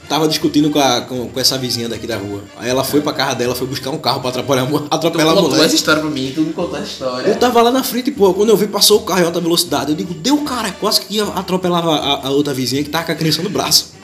tava 0.07 0.29
discutindo 0.29 0.69
com, 0.71 0.79
a, 0.79 1.01
com, 1.01 1.29
com 1.29 1.41
essa 1.41 1.57
vizinha 1.57 1.89
daqui 1.89 2.07
da 2.07 2.19
rua. 2.19 2.43
Aí 2.59 2.69
ela 2.69 2.85
foi 2.85 3.01
pra 3.01 3.15
casa 3.15 3.37
dela, 3.37 3.55
foi 3.55 3.67
buscar 3.67 3.91
um 3.91 3.97
carro 3.97 4.21
pra 4.21 4.29
atrapalhar, 4.31 4.69
atropelar 4.91 5.29
a 5.29 5.31
Tu 5.31 5.35
contou 5.37 5.51
mulher. 5.53 5.65
essa 5.65 5.75
história 5.75 6.03
pra 6.03 6.11
mim, 6.11 6.31
tu 6.35 6.43
me 6.43 6.53
contou 6.53 6.77
essa 6.77 6.87
história. 6.89 7.27
Eu 7.27 7.39
tava 7.39 7.63
lá 7.63 7.71
na 7.71 7.83
frente, 7.83 8.11
pô, 8.11 8.35
quando 8.35 8.51
eu 8.51 8.57
vi, 8.57 8.67
passou 8.67 8.99
o 8.99 9.03
carro 9.05 9.21
em 9.21 9.25
alta 9.25 9.41
velocidade. 9.41 9.93
Eu 9.93 9.97
digo, 9.97 10.13
deu 10.13 10.37
cara, 10.45 10.73
quase 10.73 11.01
que 11.01 11.21
atropelava 11.21 11.95
a, 11.97 12.27
a 12.27 12.31
outra 12.31 12.53
vizinha 12.53 12.85
que 12.85 12.91
tava 12.91 13.07
com 13.07 13.13
a 13.13 13.15
criança 13.15 13.43
no 13.43 13.49
braço. 13.49 13.95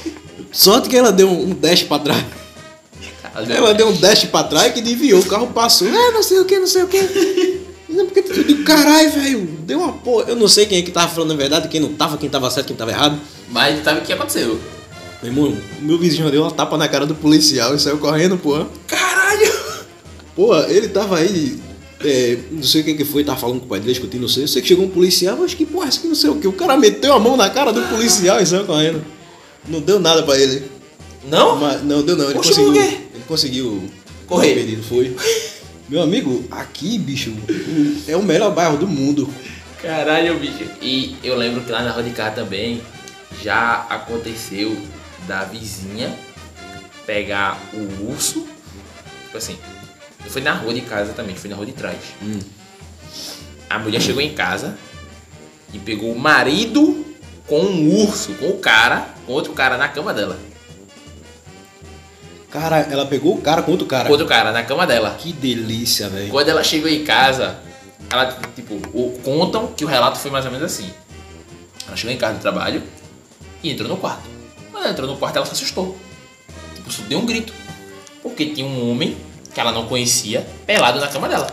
Sorte 0.50 0.88
que 0.88 0.96
ela 0.96 1.12
deu 1.12 1.28
um, 1.28 1.50
um 1.50 1.54
dash 1.54 1.82
pra 1.82 1.98
trás. 1.98 2.24
Ela 3.34 3.74
deu 3.74 3.88
um 3.88 3.92
dash 3.92 4.24
pra 4.24 4.44
trás 4.44 4.72
que 4.72 4.80
desviou, 4.80 5.20
o 5.20 5.26
carro 5.26 5.48
passou. 5.48 5.88
É, 5.88 6.10
não 6.10 6.22
sei 6.22 6.38
o 6.40 6.44
que, 6.44 6.58
não 6.58 6.66
sei 6.66 6.82
o 6.82 6.88
que. 6.88 7.60
Porque 7.86 8.24
eu 8.40 8.44
digo, 8.44 8.64
caralho, 8.64 9.10
velho, 9.10 9.46
deu 9.64 9.78
uma 9.78 9.92
porra. 9.92 10.26
Eu 10.28 10.36
não 10.36 10.48
sei 10.48 10.66
quem 10.66 10.78
é 10.78 10.82
que 10.82 10.90
tava 10.90 11.12
falando 11.12 11.32
a 11.32 11.36
verdade, 11.36 11.68
quem 11.68 11.80
não 11.80 11.92
tava, 11.92 12.16
quem 12.16 12.28
tava 12.28 12.50
certo, 12.50 12.68
quem 12.68 12.76
tava 12.76 12.90
errado. 12.90 13.18
Mas 13.48 13.82
sabe 13.84 14.00
o 14.00 14.02
que 14.02 14.12
aconteceu? 14.12 14.58
Meu 15.22 15.32
irmão, 15.32 15.56
meu 15.80 15.98
vizinho 15.98 16.30
deu 16.30 16.42
uma 16.42 16.50
tapa 16.50 16.76
na 16.76 16.88
cara 16.88 17.04
do 17.04 17.14
policial 17.14 17.74
e 17.74 17.78
saiu 17.78 17.98
correndo, 17.98 18.38
porra. 18.38 18.66
Caralho! 18.86 19.52
Porra, 20.34 20.66
ele 20.70 20.88
tava 20.88 21.18
aí, 21.18 21.58
é, 22.02 22.38
não 22.50 22.62
sei 22.62 22.80
o 22.80 22.84
que 22.84 22.94
que 22.94 23.04
foi, 23.04 23.22
tava 23.22 23.38
falando 23.38 23.60
com 23.60 23.66
o 23.66 23.68
pai 23.68 23.80
dele, 23.80 23.92
discutindo, 23.92 24.22
não 24.22 24.28
sei. 24.28 24.44
Eu 24.44 24.48
sei 24.48 24.62
que 24.62 24.68
chegou 24.68 24.86
um 24.86 24.90
policial, 24.90 25.36
mas 25.38 25.52
que 25.52 25.66
porra, 25.66 25.88
isso 25.88 25.98
aqui 25.98 26.08
não 26.08 26.14
sei 26.14 26.30
o 26.30 26.36
que. 26.36 26.48
O 26.48 26.52
cara 26.52 26.76
meteu 26.76 27.12
a 27.12 27.18
mão 27.18 27.36
na 27.36 27.50
cara 27.50 27.72
do 27.72 27.82
policial 27.82 28.40
e 28.40 28.46
saiu 28.46 28.64
correndo. 28.64 29.04
Não 29.68 29.80
deu 29.80 30.00
nada 30.00 30.22
pra 30.22 30.38
ele. 30.38 30.62
Não? 31.28 31.56
Mas, 31.56 31.84
não, 31.84 32.02
deu 32.02 32.16
não. 32.16 32.30
Ele 32.30 32.38
Oxe, 32.38 32.54
conseguiu. 32.54 33.09
Conseguiu. 33.30 33.88
Correr. 34.26 34.54
pedido, 34.54 34.82
foi. 34.82 35.16
Meu 35.88 36.02
amigo, 36.02 36.44
aqui, 36.50 36.98
bicho, 36.98 37.32
é 38.06 38.16
o 38.16 38.22
melhor 38.22 38.52
bairro 38.52 38.76
do 38.76 38.86
mundo. 38.86 39.32
Caralho, 39.80 40.38
bicho. 40.38 40.64
E 40.82 41.16
eu 41.22 41.36
lembro 41.36 41.62
que 41.62 41.70
lá 41.70 41.82
na 41.82 41.92
Rua 41.92 42.02
de 42.02 42.10
Cá 42.10 42.30
também 42.30 42.82
já 43.42 43.86
aconteceu 43.88 44.76
da 45.26 45.44
vizinha 45.44 46.12
pegar 47.06 47.60
o 47.72 48.10
urso. 48.10 48.46
Tipo 49.24 49.38
assim, 49.38 49.56
não 50.22 50.30
foi 50.30 50.42
na 50.42 50.52
rua 50.52 50.74
de 50.74 50.80
casa 50.82 51.12
também, 51.12 51.34
foi 51.34 51.50
na 51.50 51.56
rua 51.56 51.66
de 51.66 51.72
trás. 51.72 51.98
Hum. 52.22 52.38
A 53.68 53.78
mulher 53.78 54.00
chegou 54.00 54.20
em 54.20 54.34
casa 54.34 54.76
e 55.72 55.78
pegou 55.78 56.12
o 56.12 56.18
marido 56.18 57.04
com 57.46 57.60
um 57.60 58.02
urso, 58.04 58.32
com 58.34 58.48
o 58.48 58.58
cara, 58.58 59.08
com 59.26 59.32
outro 59.32 59.52
cara 59.52 59.76
na 59.76 59.88
cama 59.88 60.12
dela. 60.12 60.49
Cara, 62.50 62.78
ela 62.90 63.06
pegou 63.06 63.34
o 63.36 63.40
cara 63.40 63.62
com 63.62 63.70
outro 63.70 63.86
cara. 63.86 64.06
Com 64.06 64.12
outro 64.12 64.26
cara 64.26 64.50
na 64.52 64.62
cama 64.62 64.86
dela. 64.86 65.14
Que 65.18 65.32
delícia, 65.32 66.08
velho. 66.08 66.30
Quando 66.30 66.48
ela 66.48 66.64
chegou 66.64 66.88
em 66.88 67.04
casa, 67.04 67.58
ela, 68.10 68.26
tipo, 68.56 68.74
o- 68.92 69.18
contam 69.22 69.68
que 69.68 69.84
o 69.84 69.88
relato 69.88 70.18
foi 70.18 70.30
mais 70.30 70.44
ou 70.44 70.50
menos 70.50 70.66
assim. 70.66 70.90
Ela 71.86 71.96
chegou 71.96 72.12
em 72.14 72.18
casa 72.18 72.34
do 72.34 72.40
trabalho 72.40 72.82
e 73.62 73.70
entrou 73.70 73.88
no 73.88 73.96
quarto. 73.96 74.22
Quando 74.70 74.82
ela 74.82 74.92
entrou 74.92 75.08
no 75.08 75.16
quarto, 75.16 75.36
ela 75.36 75.46
se 75.46 75.52
assustou. 75.52 75.96
Tipo, 76.74 76.90
só 76.92 77.02
deu 77.08 77.18
um 77.20 77.26
grito. 77.26 77.52
Porque 78.22 78.46
tinha 78.46 78.66
um 78.66 78.90
homem 78.90 79.16
que 79.54 79.60
ela 79.60 79.70
não 79.72 79.86
conhecia 79.86 80.46
pelado 80.66 80.98
na 81.00 81.06
cama 81.08 81.28
dela. 81.28 81.46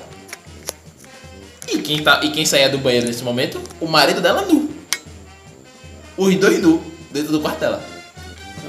E 1.71 1.77
quem, 1.79 2.01
tá, 2.01 2.21
e 2.23 2.31
quem 2.31 2.45
saía 2.45 2.69
do 2.69 2.77
banheiro 2.77 3.05
nesse 3.05 3.23
momento? 3.23 3.61
O 3.79 3.87
marido 3.87 4.21
dela 4.21 4.41
nu. 4.43 4.69
Os 6.17 6.35
dois 6.37 6.59
nu, 6.61 6.81
dentro 7.11 7.31
do 7.31 7.39
quarto 7.39 7.59
dela. 7.59 7.83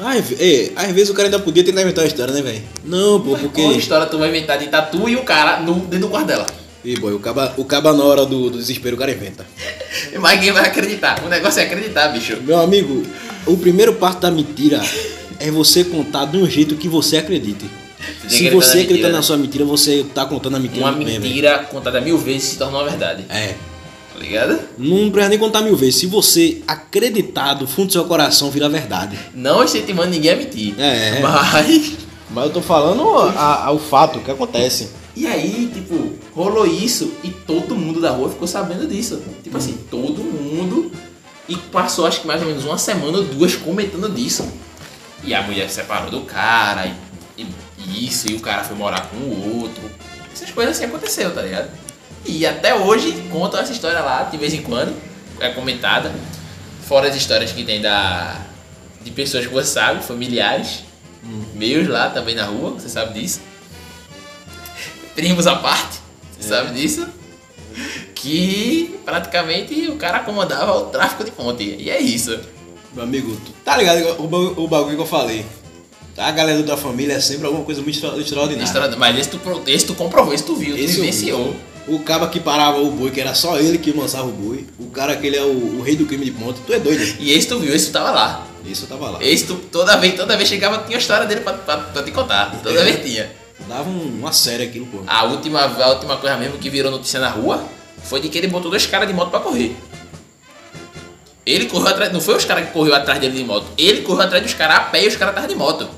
Ai, 0.00 0.22
é, 0.38 0.70
às 0.76 0.92
vezes 0.92 1.10
o 1.10 1.14
cara 1.14 1.28
ainda 1.28 1.38
podia 1.38 1.64
tentar 1.64 1.82
inventar 1.82 2.04
uma 2.04 2.08
história, 2.08 2.32
né, 2.32 2.42
velho? 2.42 2.62
Não, 2.84 3.20
pô, 3.20 3.36
porque. 3.36 3.62
Qual 3.62 3.72
história 3.74 4.06
tu 4.06 4.18
vai 4.18 4.28
inventar 4.28 4.58
de 4.58 4.66
tatu 4.68 5.08
e 5.08 5.16
o 5.16 5.22
cara 5.22 5.60
nu 5.60 5.74
dentro 5.80 6.06
do 6.06 6.08
quarto 6.08 6.26
dela? 6.26 6.46
Ih, 6.84 6.96
boy, 6.98 7.12
o 7.12 7.18
caba, 7.18 7.52
o 7.56 7.64
caba 7.64 7.92
na 7.92 8.04
hora 8.04 8.24
do, 8.24 8.50
do 8.50 8.58
desespero 8.58 8.94
o 8.96 8.98
cara 8.98 9.10
inventa. 9.10 9.44
Mas 10.20 10.40
quem 10.40 10.52
vai 10.52 10.62
acreditar? 10.64 11.22
O 11.24 11.28
negócio 11.28 11.60
é 11.60 11.64
acreditar, 11.64 12.08
bicho. 12.08 12.36
Meu 12.42 12.58
amigo, 12.60 13.04
o 13.46 13.56
primeiro 13.56 13.94
passo 13.94 14.18
da 14.20 14.30
mentira 14.30 14.80
é 15.40 15.50
você 15.50 15.82
contar 15.84 16.26
de 16.26 16.36
um 16.36 16.48
jeito 16.48 16.76
que 16.76 16.88
você 16.88 17.16
acredite. 17.16 17.66
que 18.22 18.30
Se 18.30 18.46
acreditar 18.46 18.54
você 18.54 18.66
na 18.78 18.82
acredita 18.82 18.92
mentira, 18.92 19.08
na 19.12 19.18
né? 19.18 19.22
sua 19.22 19.36
mentira, 19.36 19.64
você 19.64 20.06
tá 20.14 20.24
contando 20.24 20.56
a 20.56 20.60
mentira 20.60 20.84
Uma 20.86 20.92
mentira 20.92 21.58
contada 21.70 22.00
mil 22.00 22.16
vezes 22.16 22.44
se 22.50 22.56
torna 22.56 22.78
uma 22.78 22.88
verdade. 22.88 23.24
É. 23.28 23.54
Tá 24.18 24.24
ligado? 24.24 24.60
Não 24.76 25.10
precisa 25.10 25.28
nem 25.30 25.38
contar 25.38 25.62
mil 25.62 25.76
vezes. 25.76 25.96
Se 25.96 26.06
você 26.06 26.60
acreditar 26.66 27.54
do 27.54 27.66
fundo 27.66 27.86
do 27.86 27.92
seu 27.92 28.04
coração, 28.04 28.50
vira 28.50 28.68
verdade. 28.68 29.18
Não 29.34 29.62
incentivando 29.62 30.10
ninguém 30.10 30.32
a 30.32 30.36
mentir. 30.36 30.74
É. 30.78 31.20
Mas. 31.20 31.92
Mas 32.30 32.44
eu 32.44 32.50
tô 32.52 32.60
falando 32.60 33.08
a- 33.38 33.66
a- 33.66 33.70
o 33.72 33.78
fato 33.78 34.18
que 34.20 34.30
acontece. 34.30 34.90
E 35.16 35.26
aí, 35.26 35.70
tipo, 35.72 36.12
rolou 36.34 36.66
isso 36.66 37.12
e 37.24 37.30
todo 37.30 37.74
mundo 37.74 38.00
da 38.00 38.10
rua 38.10 38.28
ficou 38.28 38.46
sabendo 38.46 38.86
disso. 38.86 39.22
Tipo 39.42 39.56
assim, 39.56 39.78
todo 39.90 40.18
mundo. 40.22 40.92
E 41.48 41.56
passou 41.56 42.06
acho 42.06 42.20
que 42.20 42.26
mais 42.26 42.42
ou 42.42 42.48
menos 42.48 42.64
uma 42.64 42.76
semana 42.76 43.18
ou 43.18 43.24
duas 43.24 43.54
comentando 43.56 44.08
disso. 44.14 44.46
E 45.24 45.34
a 45.34 45.42
mulher 45.42 45.68
se 45.68 45.76
separou 45.76 46.10
do 46.10 46.20
cara 46.20 46.92
e, 47.38 47.46
e 47.78 48.06
isso, 48.06 48.30
e 48.30 48.34
o 48.34 48.40
cara 48.40 48.62
foi 48.62 48.76
morar 48.76 49.08
com 49.08 49.16
o 49.16 49.60
outro. 49.62 49.82
Essas 50.32 50.50
coisas 50.50 50.76
assim 50.76 50.84
aconteceu, 50.84 51.32
tá 51.34 51.40
ligado? 51.42 51.70
E 52.26 52.46
até 52.46 52.74
hoje 52.74 53.12
contam 53.30 53.60
essa 53.60 53.72
história 53.72 54.00
lá, 54.00 54.24
de 54.24 54.36
vez 54.36 54.52
em 54.54 54.62
quando, 54.62 54.94
é 55.40 55.48
comentada. 55.50 56.12
Fora 56.86 57.08
as 57.08 57.16
histórias 57.16 57.52
que 57.52 57.64
tem 57.64 57.80
da. 57.80 58.40
de 59.02 59.10
pessoas 59.10 59.46
que 59.46 59.52
você 59.52 59.68
sabe, 59.70 60.02
familiares, 60.04 60.82
meus 61.54 61.86
lá 61.88 62.10
também 62.10 62.34
na 62.34 62.44
rua, 62.44 62.70
você 62.72 62.88
sabe 62.88 63.18
disso 63.20 63.40
primos 65.14 65.46
à 65.48 65.56
parte, 65.56 65.98
você 66.38 66.48
sabe 66.48 66.72
disso? 66.80 67.04
Que 68.14 68.98
praticamente 69.04 69.88
o 69.88 69.96
cara 69.96 70.20
comandava 70.20 70.76
o 70.76 70.86
tráfico 70.86 71.24
de 71.24 71.30
ponte. 71.30 71.62
E 71.64 71.90
é 71.90 72.00
isso. 72.00 72.38
Meu 72.94 73.04
amigo, 73.04 73.36
tu 73.44 73.52
tá 73.64 73.76
ligado 73.76 74.00
o, 74.20 74.64
o 74.64 74.68
bagulho 74.68 74.96
que 74.96 75.02
eu 75.02 75.06
falei? 75.06 75.44
A 76.16 76.30
galera 76.32 76.62
da 76.64 76.76
família 76.76 77.14
é 77.14 77.20
sempre 77.20 77.46
alguma 77.46 77.64
coisa 77.64 77.80
muito 77.80 77.94
extra- 77.94 78.16
extraordinária. 78.18 78.96
Mas 78.96 79.18
esse 79.18 79.30
tu, 79.30 79.40
esse 79.66 79.86
tu 79.86 79.94
comprovou, 79.94 80.32
esse 80.34 80.42
tu 80.44 80.56
viu, 80.56 80.76
tu 80.76 80.80
Esse 80.82 80.94
vi. 80.94 81.00
vivenciou. 81.00 81.54
O 81.88 82.00
cara 82.00 82.26
que 82.28 82.38
parava 82.40 82.78
o 82.78 82.90
boi, 82.90 83.10
que 83.10 83.20
era 83.20 83.34
só 83.34 83.58
ele 83.58 83.78
que 83.78 83.90
lançava 83.92 84.26
o 84.28 84.32
boi. 84.32 84.66
O 84.78 84.86
cara 84.90 85.16
que 85.16 85.26
ele 85.26 85.36
é 85.36 85.42
o, 85.42 85.78
o 85.78 85.82
rei 85.82 85.96
do 85.96 86.04
crime 86.06 86.24
de 86.24 86.32
ponte. 86.32 86.60
Tu 86.66 86.72
é 86.72 86.78
doido? 86.78 87.02
hein? 87.02 87.16
E 87.18 87.32
esse 87.32 87.48
tu 87.48 87.58
viu, 87.58 87.74
esse 87.74 87.86
tu 87.86 87.92
tava 87.92 88.10
lá. 88.10 88.46
Isso 88.64 88.84
eu 88.84 88.88
tava 88.88 89.10
lá. 89.10 89.18
Esse 89.22 89.46
tu, 89.46 89.54
toda 89.72 89.96
vez, 89.96 90.14
toda 90.14 90.36
vez 90.36 90.48
chegava, 90.48 90.78
tinha 90.84 90.98
a 90.98 91.00
história 91.00 91.26
dele 91.26 91.40
pra, 91.40 91.54
pra, 91.54 91.76
pra 91.78 92.02
te 92.02 92.10
contar. 92.10 92.54
Toda 92.62 92.78
É. 92.78 92.84
vez 92.84 93.02
tinha. 93.02 93.30
Dava 93.66 93.88
um- 93.88 94.18
uma 94.20 94.32
série 94.32 94.64
aquilo, 94.64 94.86
pô. 94.86 94.98
A 95.06 95.24
última, 95.24 95.60
a 95.62 95.88
última 95.90 96.16
coisa 96.18 96.36
mesmo 96.36 96.58
que 96.58 96.68
virou 96.68 96.90
notícia 96.90 97.18
na 97.20 97.28
rua 97.30 97.64
foi 98.04 98.20
de 98.20 98.28
que 98.28 98.36
ele 98.38 98.48
botou 98.48 98.70
dois 98.70 98.84
caras 98.86 99.08
de 99.08 99.14
moto 99.14 99.30
pra 99.30 99.40
correr. 99.40 99.74
Ele 101.46 101.64
correu 101.66 101.88
atrás, 101.88 102.12
não 102.12 102.20
foi 102.20 102.36
os 102.36 102.44
caras 102.44 102.66
que 102.66 102.72
correu 102.72 102.94
atrás 102.94 103.18
dele 103.20 103.36
de 103.38 103.44
moto, 103.44 103.66
ele 103.78 104.02
correu 104.02 104.22
atrás 104.22 104.42
dos 104.42 104.52
caras 104.52 104.76
a 104.76 104.80
pé 104.80 105.04
e 105.04 105.08
os 105.08 105.16
caras 105.16 105.32
estavam 105.34 105.48
de 105.48 105.54
moto. 105.56 105.88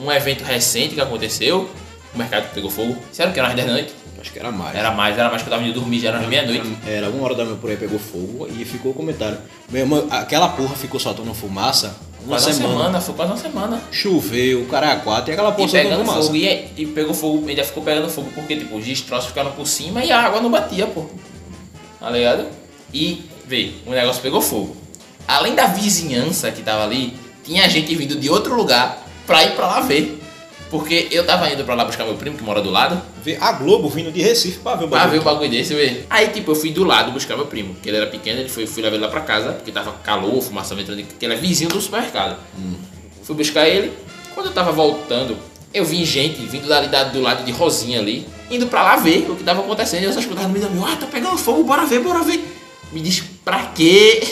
Um 0.00 0.10
evento 0.12 0.42
recente 0.44 0.94
que 0.94 1.00
aconteceu, 1.00 1.68
o 2.14 2.18
mercado 2.18 2.52
pegou 2.54 2.70
fogo. 2.70 2.96
Disseram 3.10 3.32
que 3.32 3.38
era 3.38 3.48
umas 3.48 3.56
10 3.56 3.66
da 3.68 3.72
noite. 3.74 3.92
Acho 4.20 4.32
que 4.32 4.38
era 4.38 4.52
mais. 4.52 4.76
Era 4.76 4.90
mais, 4.92 5.18
era 5.18 5.28
mais 5.30 5.42
que 5.42 5.48
eu 5.48 5.52
tava 5.52 5.64
indo 5.64 5.74
dormir, 5.74 5.98
já 6.00 6.08
era 6.10 6.18
umas 6.18 6.28
meia-noite. 6.28 6.76
Era 6.86 7.08
uma 7.10 7.24
hora 7.24 7.34
da 7.34 7.44
manhã 7.44 7.56
por 7.56 7.70
aí, 7.70 7.76
pegou 7.76 7.98
fogo 7.98 8.46
e 8.48 8.64
ficou 8.64 8.92
o 8.92 8.94
comentário. 8.94 9.36
Meu 9.68 9.80
irmão, 9.82 10.06
aquela 10.10 10.48
porra 10.50 10.76
ficou 10.76 11.00
soltando 11.00 11.34
fumaça 11.34 11.96
uma 12.24 12.36
Quase 12.36 12.52
semana. 12.54 12.68
uma 12.68 12.78
semana, 12.78 13.00
foi 13.00 13.14
quase 13.16 13.32
uma 13.32 13.38
semana. 13.38 13.82
Choveu, 13.90 14.62
o 14.62 14.66
cara 14.66 14.92
é 14.92 14.96
quatro 14.96 15.30
e 15.30 15.32
aquela 15.32 15.50
E 15.50 15.52
porra 15.54 15.68
soltando 15.68 15.88
pegando 15.90 16.04
fumaça. 16.06 16.22
fogo, 16.22 16.36
e, 16.36 16.68
e 16.76 16.86
pegou 16.86 17.14
fogo, 17.14 17.48
ainda 17.48 17.64
ficou 17.64 17.82
pegando 17.82 18.08
fogo 18.08 18.30
porque 18.32 18.54
tipo, 18.56 18.76
os 18.76 18.84
destroços 18.84 19.28
ficaram 19.30 19.50
por 19.52 19.66
cima 19.66 20.04
e 20.04 20.12
a 20.12 20.20
água 20.20 20.40
não 20.40 20.48
batia, 20.50 20.86
pô. 20.86 21.06
Tá 21.98 22.10
ligado? 22.10 22.46
E, 22.94 23.24
vê, 23.44 23.72
o 23.86 23.90
negócio 23.90 24.22
pegou 24.22 24.40
fogo. 24.40 24.76
Além 25.26 25.56
da 25.56 25.66
vizinhança 25.66 26.52
que 26.52 26.62
tava 26.62 26.84
ali, 26.84 27.16
tinha 27.42 27.68
gente 27.68 27.92
vindo 27.96 28.14
de 28.14 28.30
outro 28.30 28.54
lugar 28.54 29.04
pra 29.26 29.42
ir 29.42 29.56
pra 29.56 29.66
lá 29.66 29.80
ver. 29.80 30.21
Porque 30.72 31.06
eu 31.10 31.24
tava 31.26 31.48
indo 31.52 31.62
pra 31.64 31.74
lá 31.74 31.84
buscar 31.84 32.04
meu 32.04 32.14
primo 32.14 32.36
que 32.36 32.42
mora 32.42 32.62
do 32.62 32.70
lado, 32.70 33.00
Vê 33.22 33.36
a 33.40 33.52
Globo 33.52 33.88
vindo 33.90 34.10
de 34.10 34.22
Recife 34.22 34.58
pra 34.60 34.74
ver 34.74 34.86
o 34.86 34.88
pra 34.88 35.00
bagulho. 35.00 35.12
ver 35.12 35.18
o 35.20 35.22
bagulho 35.22 35.50
desse, 35.50 35.74
vê. 35.74 36.04
Aí, 36.10 36.28
tipo, 36.28 36.50
eu 36.50 36.54
fui 36.56 36.70
do 36.72 36.82
lado 36.82 37.12
buscar 37.12 37.36
meu 37.36 37.44
primo, 37.46 37.76
que 37.80 37.88
ele 37.90 37.98
era 37.98 38.06
pequeno, 38.06 38.40
ele 38.40 38.48
foi, 38.48 38.66
fui 38.66 38.82
levar 38.82 38.96
ele 38.96 39.04
lá 39.04 39.10
pra 39.10 39.20
casa, 39.20 39.52
porque 39.52 39.70
tava 39.70 39.92
calor, 40.02 40.40
fumaça 40.42 40.74
entrando, 40.74 41.02
que 41.04 41.24
ele 41.24 41.34
é 41.34 41.36
vizinho 41.36 41.68
do 41.70 41.78
supermercado. 41.80 42.38
Fui 43.22 43.36
buscar 43.36 43.68
ele. 43.68 43.92
Quando 44.34 44.46
eu 44.46 44.52
tava 44.52 44.72
voltando, 44.72 45.36
eu 45.74 45.84
vi 45.84 46.04
gente 46.06 46.40
vindo 46.46 46.66
dali 46.66 46.88
da- 46.88 47.04
do 47.04 47.20
lado 47.20 47.44
de 47.44 47.52
Rosinha 47.52 48.00
ali, 48.00 48.26
indo 48.50 48.66
pra 48.66 48.82
lá 48.82 48.96
ver 48.96 49.30
o 49.30 49.36
que 49.36 49.44
tava 49.44 49.60
acontecendo. 49.60 50.02
E 50.02 50.06
eu 50.06 50.12
só 50.14 50.20
escutava 50.20 50.48
no 50.48 50.54
meio 50.54 50.64
da 50.64 50.70
minha, 50.70 50.88
ah, 50.90 50.96
tá 50.96 51.06
pegando 51.06 51.36
fogo, 51.36 51.62
bora 51.64 51.84
ver, 51.84 52.00
bora 52.00 52.24
ver. 52.24 52.42
Me 52.90 53.00
diz, 53.00 53.22
pra 53.44 53.66
quê? 53.74 54.22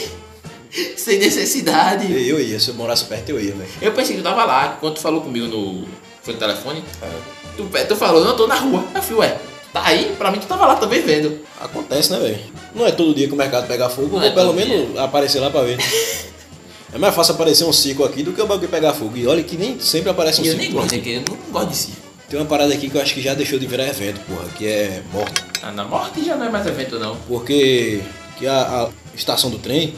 Sem 0.96 1.18
necessidade. 1.18 2.11
Eu 2.12 2.40
ia, 2.40 2.59
se 2.59 2.68
eu 2.68 2.74
morasse 2.74 3.05
perto 3.05 3.29
eu 3.31 3.40
ia, 3.40 3.53
velho. 3.53 3.68
Eu 3.83 3.92
pensei 3.92 4.16
que 4.16 4.22
tu 4.22 4.24
tava 4.24 4.44
lá, 4.44 4.76
quando 4.81 4.94
tu 4.94 5.00
falou 5.00 5.20
comigo 5.20 5.46
no, 5.46 5.85
foi 6.22 6.35
no 6.35 6.40
telefone, 6.40 6.85
tu, 7.56 7.68
tu 7.88 7.96
falou, 7.96 8.22
não, 8.22 8.30
eu 8.30 8.37
tô 8.37 8.46
na 8.46 8.56
rua. 8.56 8.85
Eu 8.94 9.02
fui, 9.02 9.16
ué, 9.16 9.38
tá 9.72 9.83
aí? 9.87 10.14
Pra 10.18 10.30
mim 10.30 10.38
tu 10.38 10.46
tava 10.46 10.66
lá 10.66 10.76
também 10.76 11.00
vendo. 11.02 11.38
Acontece, 11.61 12.11
né, 12.12 12.18
velho? 12.18 12.38
Não 12.74 12.87
é 12.87 12.92
todo 12.92 13.14
dia 13.14 13.26
que 13.26 13.35
o 13.35 13.37
mercado 13.37 13.66
pega 13.66 13.88
fogo, 13.88 14.16
Não 14.16 14.24
eu 14.24 14.30
é 14.30 14.35
vou 14.35 14.35
pelo 14.35 14.54
menos 14.54 14.98
aparecer 14.98 15.40
lá 15.40 15.50
pra 15.50 15.62
ver. 15.62 15.78
É 16.92 16.98
mais 16.98 17.14
fácil 17.14 17.35
aparecer 17.35 17.62
um 17.62 17.72
ciclo 17.72 18.04
aqui 18.04 18.20
do 18.20 18.33
que 18.33 18.42
o 18.42 18.46
bagulho 18.48 18.68
pegar 18.68 18.92
fogo. 18.92 19.16
E 19.16 19.24
olha 19.24 19.44
que 19.44 19.56
nem 19.56 19.78
sempre 19.78 20.11
aparece 20.11 20.40
um 20.40 20.44
E 20.44 20.48
eu 20.48 20.56
nem 20.56 20.72
gosto 20.72 20.90
daquele, 20.90 21.18
eu 21.18 21.24
não 21.30 21.52
gosto 21.52 21.68
de 21.68 21.76
circo. 21.76 22.00
Tem 22.28 22.37
uma 22.40 22.46
parada 22.46 22.74
aqui 22.74 22.90
que 22.90 22.96
eu 22.96 23.00
acho 23.00 23.14
que 23.14 23.22
já 23.22 23.33
deixou 23.33 23.61
de 23.61 23.66
virar 23.68 23.87
evento, 23.87 24.18
porra, 24.26 24.48
que 24.59 24.66
é 24.66 25.00
morte. 25.12 25.40
Ah, 25.62 25.70
na 25.70 25.85
morte 25.85 26.24
já 26.24 26.35
não 26.35 26.46
é 26.46 26.48
mais 26.48 26.66
evento 26.66 26.98
não. 26.98 27.14
Porque 27.28 28.00
que 28.37 28.44
a, 28.44 28.61
a- 28.61 28.88
estação 29.14 29.50
do 29.50 29.59
trem. 29.61 29.94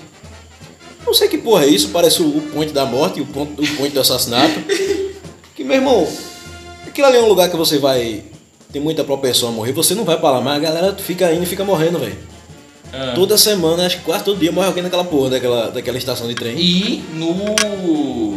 Não 1.07 1.15
sei 1.15 1.29
que 1.29 1.39
porra 1.39 1.65
é 1.65 1.69
isso, 1.69 1.89
parece 1.89 2.21
o, 2.21 2.27
o 2.27 2.43
ponte 2.53 2.75
da 2.75 2.85
morte, 2.85 3.23
o, 3.23 3.27
ponto, 3.27 3.63
o 3.63 3.77
ponte 3.77 3.93
do 3.95 4.01
assassinato. 4.01 4.53
que, 5.63 5.69
meu 5.69 5.77
irmão, 5.77 6.09
aquilo 6.87 7.07
ali 7.07 7.17
é 7.17 7.21
um 7.21 7.29
lugar 7.29 7.49
que 7.51 7.57
você 7.57 7.79
vai. 7.79 8.23
Tem 8.73 8.81
muita 8.81 9.05
propensão 9.05 9.49
a 9.49 9.53
morrer, 9.53 9.73
você 9.73 9.95
não 9.95 10.05
vai 10.05 10.19
pra 10.19 10.31
lá, 10.31 10.41
mas 10.41 10.57
a 10.57 10.59
galera 10.59 10.95
fica 10.95 11.31
indo 11.33 11.43
e 11.43 11.47
fica 11.47 11.63
morrendo, 11.65 11.99
velho. 11.99 12.17
Ah. 12.93 13.13
Toda 13.15 13.37
semana, 13.39 13.87
acho 13.87 13.99
que 13.99 14.05
quase 14.05 14.25
todo 14.25 14.39
dia 14.39 14.51
morre 14.53 14.67
alguém 14.67 14.83
naquela 14.83 15.05
porra 15.05 15.31
daquela, 15.31 15.71
daquela 15.71 15.97
estação 15.99 16.27
de 16.29 16.35
trem. 16.35 16.59
E 16.59 17.03
no, 17.15 17.33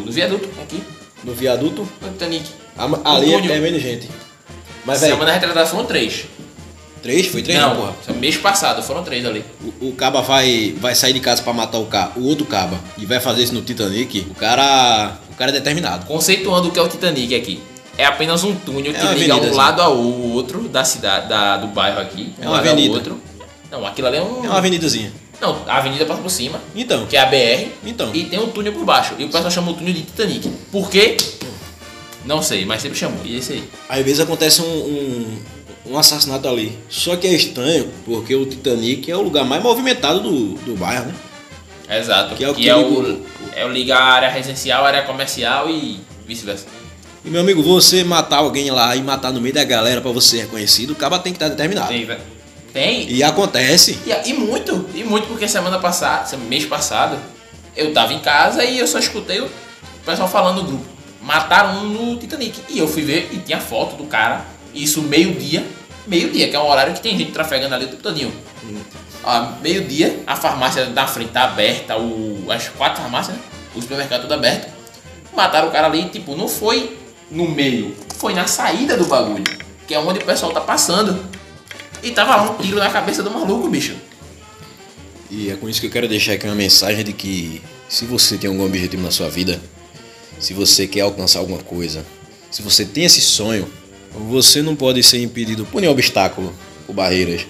no 0.05 0.11
viaduto, 0.11 0.49
aqui, 0.61 0.81
No 1.23 1.33
viaduto, 1.33 1.87
no 2.01 2.09
Titanic. 2.11 2.45
a- 2.77 3.15
ali 3.15 3.33
é, 3.33 3.37
é 3.37 3.59
menos 3.59 3.81
gente. 3.81 4.09
Mas, 4.85 4.99
Semana 4.99 5.31
retrasada 5.31 5.65
foram 5.65 5.85
três. 5.85 6.25
Três? 7.05 7.27
Foi 7.27 7.43
três, 7.43 7.59
não, 7.59 7.75
porra. 7.75 7.93
mês 8.19 8.35
passado 8.35 8.81
foram 8.81 9.03
três 9.03 9.23
ali. 9.23 9.45
O, 9.79 9.89
o 9.89 9.91
caba 9.93 10.21
vai, 10.21 10.73
vai 10.79 10.95
sair 10.95 11.13
de 11.13 11.19
casa 11.19 11.43
pra 11.43 11.53
matar 11.53 11.77
o, 11.77 11.85
ca, 11.85 12.11
o 12.15 12.25
outro 12.25 12.45
caba 12.45 12.79
e 12.97 13.05
vai 13.05 13.19
fazer 13.19 13.43
isso 13.43 13.53
no 13.53 13.61
Titanic, 13.61 14.25
o 14.31 14.33
cara. 14.33 15.19
O 15.31 15.35
cara 15.37 15.51
é 15.51 15.53
determinado. 15.53 16.05
Conceituando 16.07 16.69
o 16.69 16.71
que 16.71 16.79
é 16.79 16.81
o 16.81 16.87
Titanic 16.87 17.35
aqui. 17.35 17.59
É 17.97 18.05
apenas 18.05 18.43
um 18.43 18.55
túnel 18.55 18.91
É 18.91 18.95
que 18.95 19.05
uma 19.05 19.13
liga 19.13 19.33
avenida, 19.33 19.35
um 19.35 19.49
assim. 19.49 19.57
lado 19.57 19.81
ao 19.81 19.97
outro 19.97 20.67
da 20.67 20.83
cidade, 20.83 21.29
da, 21.29 21.57
do 21.57 21.67
bairro 21.67 21.99
aqui. 21.99 22.33
É 22.41 22.47
um 22.47 22.51
uma 22.51 22.57
avenida. 22.59 22.93
outro. 22.93 23.21
Não, 23.71 23.85
aquilo 23.85 24.07
ali 24.07 24.17
é 24.17 24.21
um. 24.23 24.43
É 24.43 24.49
uma 24.49 24.57
avenidazinha. 24.57 25.13
Não, 25.39 25.61
a 25.67 25.77
avenida 25.77 26.05
passa 26.05 26.21
por 26.21 26.29
cima, 26.31 26.59
Então, 26.75 27.05
que 27.05 27.15
é 27.17 27.19
a 27.19 27.25
BR, 27.25 27.69
então. 27.85 28.09
e 28.15 28.23
tem 28.23 28.39
um 28.39 28.47
túnel 28.47 28.71
por 28.73 28.85
baixo. 28.85 29.13
E 29.19 29.25
o 29.25 29.27
pessoal 29.29 29.51
chama 29.51 29.71
o 29.71 29.73
túnel 29.75 29.93
de 29.93 30.01
Titanic. 30.01 30.49
Por 30.71 30.89
quê? 30.89 31.17
Não 32.25 32.41
sei, 32.41 32.65
mas 32.65 32.81
sempre 32.81 32.97
chamou. 32.97 33.19
E 33.25 33.35
é 33.35 33.39
isso 33.39 33.51
aí. 33.51 33.63
Às 33.87 34.03
vezes 34.03 34.19
acontece 34.21 34.61
um, 34.61 34.65
um, 34.65 35.39
um 35.87 35.97
assassinato 35.97 36.47
ali. 36.47 36.77
Só 36.89 37.15
que 37.15 37.27
é 37.27 37.33
estranho, 37.33 37.91
porque 38.05 38.35
o 38.35 38.45
Titanic 38.45 39.09
é 39.09 39.15
o 39.15 39.21
lugar 39.21 39.45
mais 39.45 39.61
movimentado 39.61 40.19
do, 40.19 40.55
do 40.55 40.75
bairro, 40.75 41.05
né? 41.05 41.15
Exato. 41.89 42.35
Que 42.35 42.43
é 42.43 42.49
o 42.49 42.55
que 42.55 42.69
é 42.69 42.75
o, 42.75 43.21
é 43.55 43.65
o 43.65 43.71
ligar 43.71 44.01
a 44.01 44.05
área 44.05 44.29
residencial, 44.29 44.83
a 44.83 44.87
área 44.87 45.03
comercial 45.03 45.69
e 45.69 45.99
vice-versa. 46.25 46.65
E 47.23 47.29
meu 47.29 47.41
amigo, 47.41 47.61
você 47.63 48.03
matar 48.03 48.37
alguém 48.37 48.69
lá 48.71 48.95
e 48.95 49.01
matar 49.01 49.31
no 49.31 49.41
meio 49.41 49.53
da 49.53 49.63
galera 49.63 50.01
pra 50.01 50.11
você 50.11 50.37
ser 50.37 50.41
reconhecido, 50.43 50.91
o 50.91 50.95
caba 50.95 51.19
tem 51.19 51.33
que 51.33 51.37
estar 51.37 51.49
determinado. 51.49 51.87
Tem, 51.87 52.05
velho. 52.05 52.21
Tem. 52.73 53.09
E 53.09 53.23
acontece. 53.23 53.99
E, 54.05 54.29
e 54.29 54.33
muito, 54.33 54.87
e 54.93 55.03
muito 55.03 55.27
porque 55.27 55.47
semana 55.47 55.79
passada, 55.79 56.37
mês 56.37 56.65
passado, 56.65 57.17
eu 57.75 57.93
tava 57.93 58.13
em 58.13 58.19
casa 58.19 58.63
e 58.63 58.77
eu 58.77 58.87
só 58.87 58.99
escutei 58.99 59.39
o 59.39 59.49
pessoal 60.05 60.27
falando 60.27 60.61
no 60.61 60.67
grupo. 60.67 60.85
Mataram 61.21 61.79
um 61.79 61.85
no 61.85 62.17
Titanic. 62.17 62.59
E 62.69 62.77
eu 62.77 62.87
fui 62.87 63.01
ver 63.01 63.29
e 63.31 63.37
tinha 63.37 63.59
foto 63.59 63.95
do 63.95 64.03
cara. 64.03 64.45
Isso 64.75 65.01
meio-dia. 65.01 65.65
Meio-dia, 66.05 66.49
que 66.49 66.55
é 66.55 66.59
um 66.59 66.69
horário 66.69 66.93
que 66.93 67.01
tem 67.01 67.17
gente 67.17 67.31
trafegando 67.31 67.73
ali 67.73 67.85
o 67.85 67.87
tempo 67.87 68.03
todinho. 68.03 68.31
Ó, 69.23 69.53
meio-dia, 69.61 70.19
a 70.27 70.35
farmácia 70.35 70.85
da 70.85 71.07
frente 71.07 71.31
tá 71.31 71.45
aberta, 71.45 71.97
o, 71.97 72.45
as 72.51 72.69
quatro 72.69 73.01
farmácias, 73.01 73.35
né? 73.35 73.43
o 73.73 73.81
supermercado 73.81 74.21
tudo 74.21 74.33
aberto. 74.35 74.71
Mataram 75.33 75.69
o 75.69 75.71
cara 75.71 75.87
ali, 75.87 76.07
tipo, 76.09 76.35
não 76.35 76.47
foi 76.47 76.95
no 77.31 77.49
meio, 77.49 77.95
foi 78.17 78.33
na 78.33 78.45
saída 78.45 78.95
do 78.95 79.05
bagulho, 79.05 79.43
que 79.87 79.93
é 79.93 79.99
onde 79.99 80.19
o 80.19 80.25
pessoal 80.25 80.51
tá 80.51 80.61
passando. 80.61 81.25
E 82.03 82.11
tava 82.11 82.35
lá 82.35 82.51
um 82.51 82.57
tiro 82.57 82.77
na 82.77 82.89
cabeça 82.89 83.23
do 83.23 83.31
maluco, 83.31 83.67
bicho. 83.67 83.95
E 85.31 85.49
é 85.49 85.55
com 85.55 85.67
isso 85.67 85.81
que 85.81 85.87
eu 85.87 85.91
quero 85.91 86.07
deixar 86.07 86.33
aqui 86.33 86.45
uma 86.45 86.55
mensagem 86.55 87.03
de 87.03 87.11
que 87.11 87.61
se 87.89 88.05
você 88.05 88.37
tem 88.37 88.49
algum 88.49 88.63
objetivo 88.63 89.01
na 89.01 89.09
sua 89.09 89.27
vida, 89.27 89.59
se 90.39 90.53
você 90.53 90.85
quer 90.85 91.01
alcançar 91.01 91.39
alguma 91.39 91.63
coisa, 91.63 92.05
se 92.51 92.61
você 92.61 92.85
tem 92.85 93.05
esse 93.05 93.21
sonho, 93.21 93.67
você 94.17 94.61
não 94.61 94.75
pode 94.75 95.01
ser 95.03 95.21
impedido 95.21 95.65
por 95.65 95.81
nenhum 95.81 95.91
obstáculo 95.93 96.53
ou 96.87 96.93
barreiras, 96.93 97.45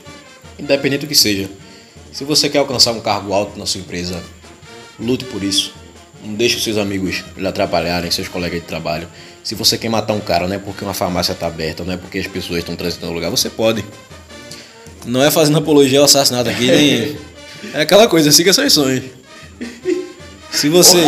independente 0.57 1.01
do 1.01 1.07
que 1.07 1.15
seja. 1.15 1.49
Se 2.11 2.23
você 2.23 2.49
quer 2.49 2.59
alcançar 2.59 2.91
um 2.91 3.01
cargo 3.01 3.33
alto 3.33 3.57
na 3.59 3.65
sua 3.65 3.81
empresa, 3.81 4.21
lute 4.99 5.25
por 5.25 5.43
isso. 5.43 5.73
Não 6.23 6.33
deixe 6.33 6.59
seus 6.59 6.77
amigos 6.77 7.23
lhe 7.37 7.47
atrapalharem, 7.47 8.09
seus 8.09 8.27
colegas 8.27 8.61
de 8.61 8.65
trabalho. 8.65 9.07
Se 9.43 9.53
você 9.53 9.77
quer 9.77 9.89
matar 9.89 10.13
um 10.13 10.19
cara, 10.19 10.47
não 10.47 10.55
é 10.55 10.59
porque 10.59 10.83
uma 10.83 10.93
farmácia 10.93 11.33
está 11.33 11.45
aberta, 11.47 11.83
não 11.83 11.93
é 11.93 11.97
porque 11.97 12.17
as 12.17 12.25
pessoas 12.27 12.59
estão 12.59 12.75
transitando 12.75 13.07
no 13.11 13.13
lugar, 13.13 13.29
você 13.29 13.49
pode. 13.49 13.85
Não 15.05 15.21
é 15.21 15.29
fazendo 15.29 15.57
apologia 15.59 15.99
ao 15.99 16.05
assassinato 16.05 16.49
aqui, 16.49 16.67
nem. 16.67 17.17
É 17.73 17.81
aquela 17.81 18.07
coisa, 18.07 18.31
siga 18.31 18.53
seus 18.53 18.73
sonhos. 18.73 19.03
Se 20.51 20.69
você. 20.69 20.99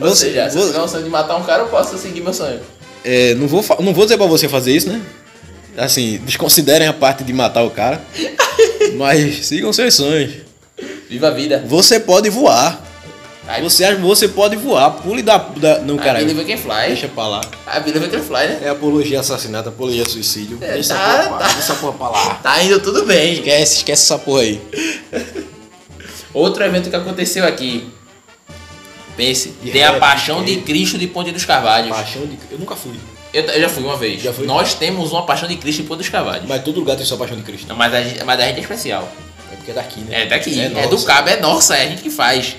Ou 0.00 0.14
seja, 0.14 0.50
se 0.50 0.58
eu 0.58 0.62
você- 0.66 0.78
um 0.78 0.88
sonho 0.88 1.04
de 1.04 1.10
matar 1.10 1.36
um 1.36 1.44
cara, 1.44 1.62
eu 1.62 1.68
posso 1.68 1.96
seguir 1.98 2.20
meu 2.20 2.34
sonho. 2.34 2.60
É, 3.04 3.34
não, 3.34 3.46
vou, 3.46 3.64
não 3.80 3.92
vou 3.94 4.04
dizer 4.04 4.16
pra 4.16 4.26
você 4.26 4.48
fazer 4.48 4.74
isso, 4.74 4.88
né? 4.88 5.00
Assim, 5.76 6.18
desconsiderem 6.24 6.86
a 6.88 6.92
parte 6.92 7.24
de 7.24 7.32
matar 7.32 7.62
o 7.64 7.70
cara. 7.70 8.00
mas 8.96 9.46
sigam 9.46 9.72
seus 9.72 9.94
sonhos. 9.94 10.32
Viva 11.08 11.28
a 11.28 11.30
vida. 11.30 11.64
Você 11.66 11.98
pode 12.00 12.28
voar. 12.30 12.86
I, 13.58 13.62
Você, 13.62 13.84
acha- 13.84 13.96
você 13.96 14.28
pode 14.28 14.54
voar. 14.54 14.90
Pule 15.02 15.22
da. 15.22 15.38
da 15.38 15.80
não, 15.80 15.96
I 15.96 15.98
cara. 15.98 16.18
believe 16.20 16.42
I 16.42 16.44
can 16.44 16.56
fly. 16.56 16.86
Deixa 16.88 17.08
pra 17.08 17.26
lá. 17.26 17.40
I 17.66 17.80
believe 17.80 18.06
I 18.06 18.08
can 18.08 18.20
fly, 18.22 18.46
né? 18.46 18.60
É 18.62 18.68
apologia 18.68 19.18
a 19.18 19.20
assassinato, 19.22 19.68
apologia 19.70 20.02
a 20.04 20.06
suicídio. 20.06 20.58
É, 20.60 20.74
deixa, 20.74 20.94
tá, 20.94 21.00
essa 21.18 21.22
porra, 21.28 21.38
tá. 21.38 21.44
deixa 21.46 21.58
essa 21.58 21.74
porra 21.74 21.92
pra 21.94 22.08
lá. 22.10 22.34
Tá 22.36 22.62
indo 22.62 22.78
tudo 22.80 23.04
bem. 23.06 23.32
Esquece, 23.34 23.76
esquece 23.78 24.02
essa 24.04 24.18
porra 24.18 24.42
aí. 24.42 24.60
Outro 26.32 26.62
evento 26.62 26.90
que 26.90 26.96
aconteceu 26.96 27.44
aqui. 27.44 27.88
Pense, 29.26 29.52
De 29.62 29.70
tem 29.70 29.84
a 29.84 29.94
Paixão 29.94 30.42
de 30.44 30.56
Cristo 30.58 30.96
de 30.98 31.06
Ponte 31.06 31.30
dos 31.30 31.44
Carvalhos. 31.44 31.90
Paixão 31.90 32.26
de. 32.26 32.38
Eu 32.50 32.58
nunca 32.58 32.74
fui. 32.76 32.94
Eu, 33.32 33.42
eu 33.44 33.60
já 33.60 33.68
fui 33.68 33.82
uma 33.84 33.96
vez. 33.96 34.22
Foi? 34.22 34.46
Nós 34.46 34.74
temos 34.74 35.12
uma 35.12 35.24
Paixão 35.26 35.48
de 35.48 35.56
Cristo 35.56 35.82
em 35.82 35.84
Ponte 35.84 35.98
dos 35.98 36.08
Carvalhos. 36.08 36.48
Mas 36.48 36.62
todo 36.64 36.78
lugar 36.80 36.96
tem 36.96 37.04
sua 37.06 37.16
paixão 37.18 37.36
de 37.36 37.42
Cristo. 37.42 37.68
Não, 37.68 37.76
mas, 37.76 37.92
a, 37.94 38.02
gente- 38.02 38.24
mas 38.24 38.40
a 38.40 38.46
gente 38.46 38.56
é 38.58 38.60
especial. 38.60 39.08
É 39.52 39.56
porque 39.56 39.70
é 39.70 39.74
daqui, 39.74 40.00
né? 40.00 40.22
É 40.22 40.26
daqui, 40.26 40.60
é, 40.60 40.68
nossa. 40.70 40.88
do 40.88 41.02
cabo, 41.04 41.28
é 41.28 41.40
nossa, 41.40 41.76
é 41.76 41.84
a 41.84 41.88
gente 41.88 42.02
que 42.02 42.10
faz. 42.10 42.56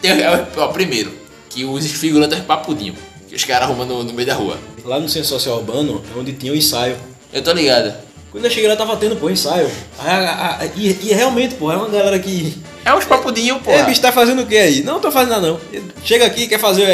Tem, 0.00 0.10
é, 0.22 0.46
ó, 0.56 0.68
primeiro, 0.68 1.12
que 1.48 1.64
os 1.64 1.90
figurantes 1.92 2.38
papudinho, 2.40 2.94
que 3.28 3.34
os 3.34 3.44
caras 3.44 3.68
arrumam 3.68 3.86
no, 3.86 4.04
no 4.04 4.12
meio 4.12 4.26
da 4.28 4.34
rua. 4.34 4.58
Lá 4.84 5.00
no 5.00 5.08
Centro 5.08 5.28
Social 5.28 5.56
Urbano 5.56 6.02
é 6.14 6.18
onde 6.18 6.32
tinha 6.34 6.52
o 6.52 6.56
ensaio. 6.56 6.96
Eu 7.32 7.42
tô 7.42 7.52
ligado. 7.52 7.94
Quando 8.30 8.44
eu 8.44 8.50
cheguei 8.50 8.68
lá 8.68 8.76
tava 8.76 8.96
tendo, 8.96 9.16
pô, 9.16 9.30
ensaio. 9.30 9.70
Aí, 9.98 10.08
a- 10.10 10.58
a- 10.60 10.66
e, 10.76 10.88
e 11.08 11.12
realmente, 11.14 11.54
pô, 11.54 11.72
é 11.72 11.76
uma 11.76 11.88
galera 11.88 12.18
que. 12.18 12.56
É 12.84 12.94
uns 12.94 13.04
papudinho, 13.04 13.58
pô. 13.60 13.70
É, 13.70 13.82
bicho, 13.84 14.00
tá 14.00 14.12
fazendo 14.12 14.42
o 14.42 14.46
que 14.46 14.56
aí? 14.56 14.82
Não, 14.82 15.00
tô 15.00 15.10
fazendo 15.10 15.30
nada 15.30 15.48
não. 15.48 15.60
Chega 16.04 16.26
aqui, 16.26 16.46
quer 16.46 16.58
fazer 16.58 16.82
é, 16.82 16.86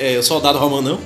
é, 0.00 0.14
é, 0.18 0.22
soldado 0.22 0.58
romano 0.58 0.90
não? 0.90 0.98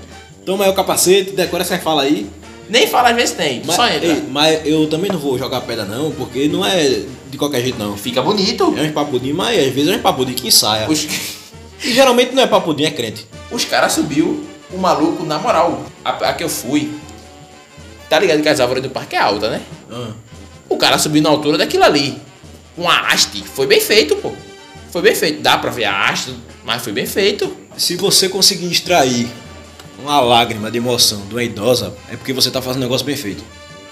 Toma 0.44 0.64
aí 0.64 0.70
o 0.70 0.74
capacete, 0.74 1.32
decora 1.32 1.62
essa 1.62 1.78
fala 1.78 2.02
aí. 2.02 2.28
Nem 2.68 2.86
fala 2.86 3.10
às 3.10 3.16
vezes 3.16 3.34
tem, 3.34 3.62
Mas, 3.66 3.76
só 3.76 3.86
entra. 3.86 4.08
ei, 4.08 4.22
mas 4.30 4.66
eu 4.66 4.88
também 4.88 5.10
não 5.10 5.18
vou 5.18 5.36
jogar 5.38 5.60
pedra 5.60 5.84
não, 5.84 6.10
porque 6.12 6.48
não 6.48 6.64
é 6.64 7.02
de 7.28 7.36
qualquer 7.36 7.60
jeito 7.60 7.78
não. 7.78 7.96
Fica 7.96 8.22
bonito. 8.22 8.74
É 8.78 8.82
uns 8.82 8.92
papudinhos, 8.92 9.36
mas 9.36 9.58
às 9.58 9.74
vezes 9.74 9.92
é 9.92 9.96
uns 9.96 10.00
papudinhos 10.00 10.40
que 10.40 10.48
ensaia. 10.48 10.88
Os, 10.88 11.06
E 11.84 11.92
geralmente 11.92 12.32
não 12.32 12.42
é 12.42 12.46
papudinho, 12.46 12.88
é 12.88 12.92
crente. 12.92 13.26
os 13.50 13.64
caras 13.64 13.92
subiu 13.92 14.44
o 14.72 14.78
maluco, 14.78 15.24
na 15.24 15.38
moral. 15.38 15.84
A, 16.04 16.10
a 16.10 16.32
que 16.32 16.44
eu 16.44 16.48
fui. 16.48 16.92
Tá 18.08 18.18
ligado 18.18 18.40
que 18.40 18.48
as 18.48 18.60
árvores 18.60 18.82
do 18.82 18.90
parque 18.90 19.16
é 19.16 19.18
alta, 19.18 19.50
né? 19.50 19.60
Ah. 19.90 20.10
O 20.68 20.76
cara 20.76 20.96
subiu 20.98 21.22
na 21.22 21.28
altura 21.28 21.58
daquilo 21.58 21.82
ali. 21.84 22.16
Com 22.74 22.88
a 22.88 23.08
haste. 23.08 23.42
Foi 23.42 23.66
bem 23.66 23.80
feito, 23.80 24.16
pô. 24.16 24.32
Foi 24.90 25.02
bem 25.02 25.14
feito. 25.14 25.40
Dá 25.40 25.58
pra 25.58 25.70
ver 25.70 25.84
a 25.84 26.08
haste, 26.08 26.34
mas 26.64 26.82
foi 26.82 26.92
bem 26.92 27.06
feito. 27.06 27.54
Se 27.76 27.96
você 27.96 28.28
conseguir 28.28 28.70
extrair 28.70 29.28
uma 29.98 30.20
lágrima 30.20 30.70
de 30.70 30.78
emoção 30.78 31.26
de 31.26 31.34
uma 31.34 31.42
idosa, 31.42 31.94
é 32.10 32.16
porque 32.16 32.32
você 32.32 32.50
tá 32.50 32.60
fazendo 32.60 32.82
um 32.82 32.84
negócio 32.84 33.06
bem 33.06 33.16
feito. 33.16 33.42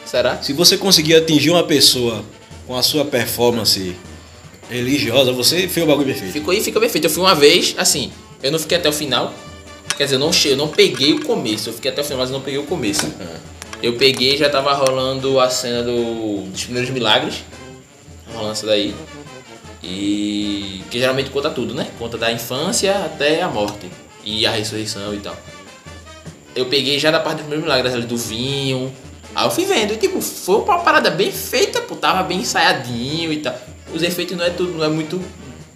Será? 0.05 0.43
Se 0.43 0.53
você 0.53 0.77
conseguir 0.77 1.15
atingir 1.15 1.51
uma 1.51 1.63
pessoa 1.63 2.25
com 2.67 2.77
a 2.77 2.83
sua 2.83 3.05
performance 3.05 3.95
religiosa, 4.69 5.33
você 5.33 5.69
fez 5.69 5.85
o 5.85 5.89
bagulho 5.89 6.07
bem 6.07 6.17
feito. 6.17 6.33
Ficou 6.33 6.53
aí, 6.53 6.61
fica 6.61 6.81
bem 6.81 6.89
feito. 6.89 7.05
Eu 7.05 7.11
fui 7.11 7.23
uma 7.23 7.35
vez, 7.35 7.75
assim, 7.79 8.13
eu 8.43 8.51
não 8.51 8.59
fiquei 8.59 8.77
até 8.79 8.89
o 8.89 8.93
final. 8.93 9.35
Quer 9.97 10.05
dizer, 10.05 10.17
eu 10.17 10.21
não, 10.21 10.31
eu 10.45 10.57
não 10.57 10.69
peguei 10.69 11.13
o 11.13 11.25
começo. 11.25 11.69
Eu 11.69 11.73
fiquei 11.75 11.91
até 11.91 12.01
o 12.01 12.05
final, 12.05 12.21
mas 12.21 12.31
eu 12.31 12.35
não 12.35 12.43
peguei 12.43 12.59
o 12.59 12.65
começo. 12.65 13.07
Eu 13.83 13.95
peguei 13.95 14.37
já 14.37 14.49
tava 14.49 14.73
rolando 14.73 15.39
a 15.41 15.49
cena 15.49 15.83
do, 15.83 16.43
dos 16.51 16.65
primeiros 16.65 16.91
milagres. 16.91 17.45
Rolando 18.41 18.53
essa 18.53 18.67
daí. 18.67 18.95
E. 19.83 20.83
Que 20.91 20.99
geralmente 20.99 21.31
conta 21.31 21.51
tudo, 21.51 21.75
né? 21.75 21.89
Conta 21.99 22.17
da 22.17 22.33
infância 22.33 23.05
até 23.05 23.43
a 23.43 23.49
morte. 23.49 23.91
E 24.25 24.47
a 24.47 24.51
ressurreição 24.51 25.15
e 25.15 25.19
tal. 25.19 25.37
Eu 26.55 26.67
peguei 26.67 26.99
já 26.99 27.11
da 27.11 27.21
parte 27.21 27.37
dos 27.39 27.43
primeiros 27.43 27.65
milagres 27.65 27.95
ali 27.95 28.07
do 28.07 28.17
vinho. 28.17 28.93
Aí 29.35 29.47
eu 29.47 29.51
fui 29.51 29.65
vendo, 29.65 29.93
e 29.93 29.97
tipo, 29.97 30.21
foi 30.21 30.57
uma 30.57 30.81
parada 30.81 31.09
bem 31.11 31.31
feita, 31.31 31.81
pô, 31.83 31.95
tava 31.95 32.25
bem 32.25 32.41
ensaiadinho 32.41 33.33
e 33.33 33.37
tal. 33.37 33.57
Os 33.95 34.03
efeitos 34.03 34.37
não 34.37 34.45
é 34.45 34.51
tudo, 34.51 34.73
não 34.73 34.85
é 34.85 34.89
muito 34.89 35.23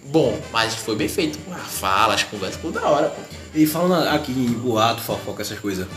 bom, 0.03 0.37
mas 0.51 0.75
foi 0.75 0.95
bem 0.95 1.07
feito. 1.07 1.37
Pô, 1.39 1.53
a 1.53 1.57
fala, 1.57 2.15
as 2.15 2.23
conversas, 2.23 2.57
ficou 2.57 2.71
da 2.71 2.85
hora, 2.85 3.07
pô. 3.07 3.21
E 3.53 3.65
falando 3.65 4.09
aqui 4.09 4.33
em 4.33 4.51
boato, 4.51 5.01
fofoca, 5.01 5.41
essas 5.41 5.57
coisas. 5.57 5.87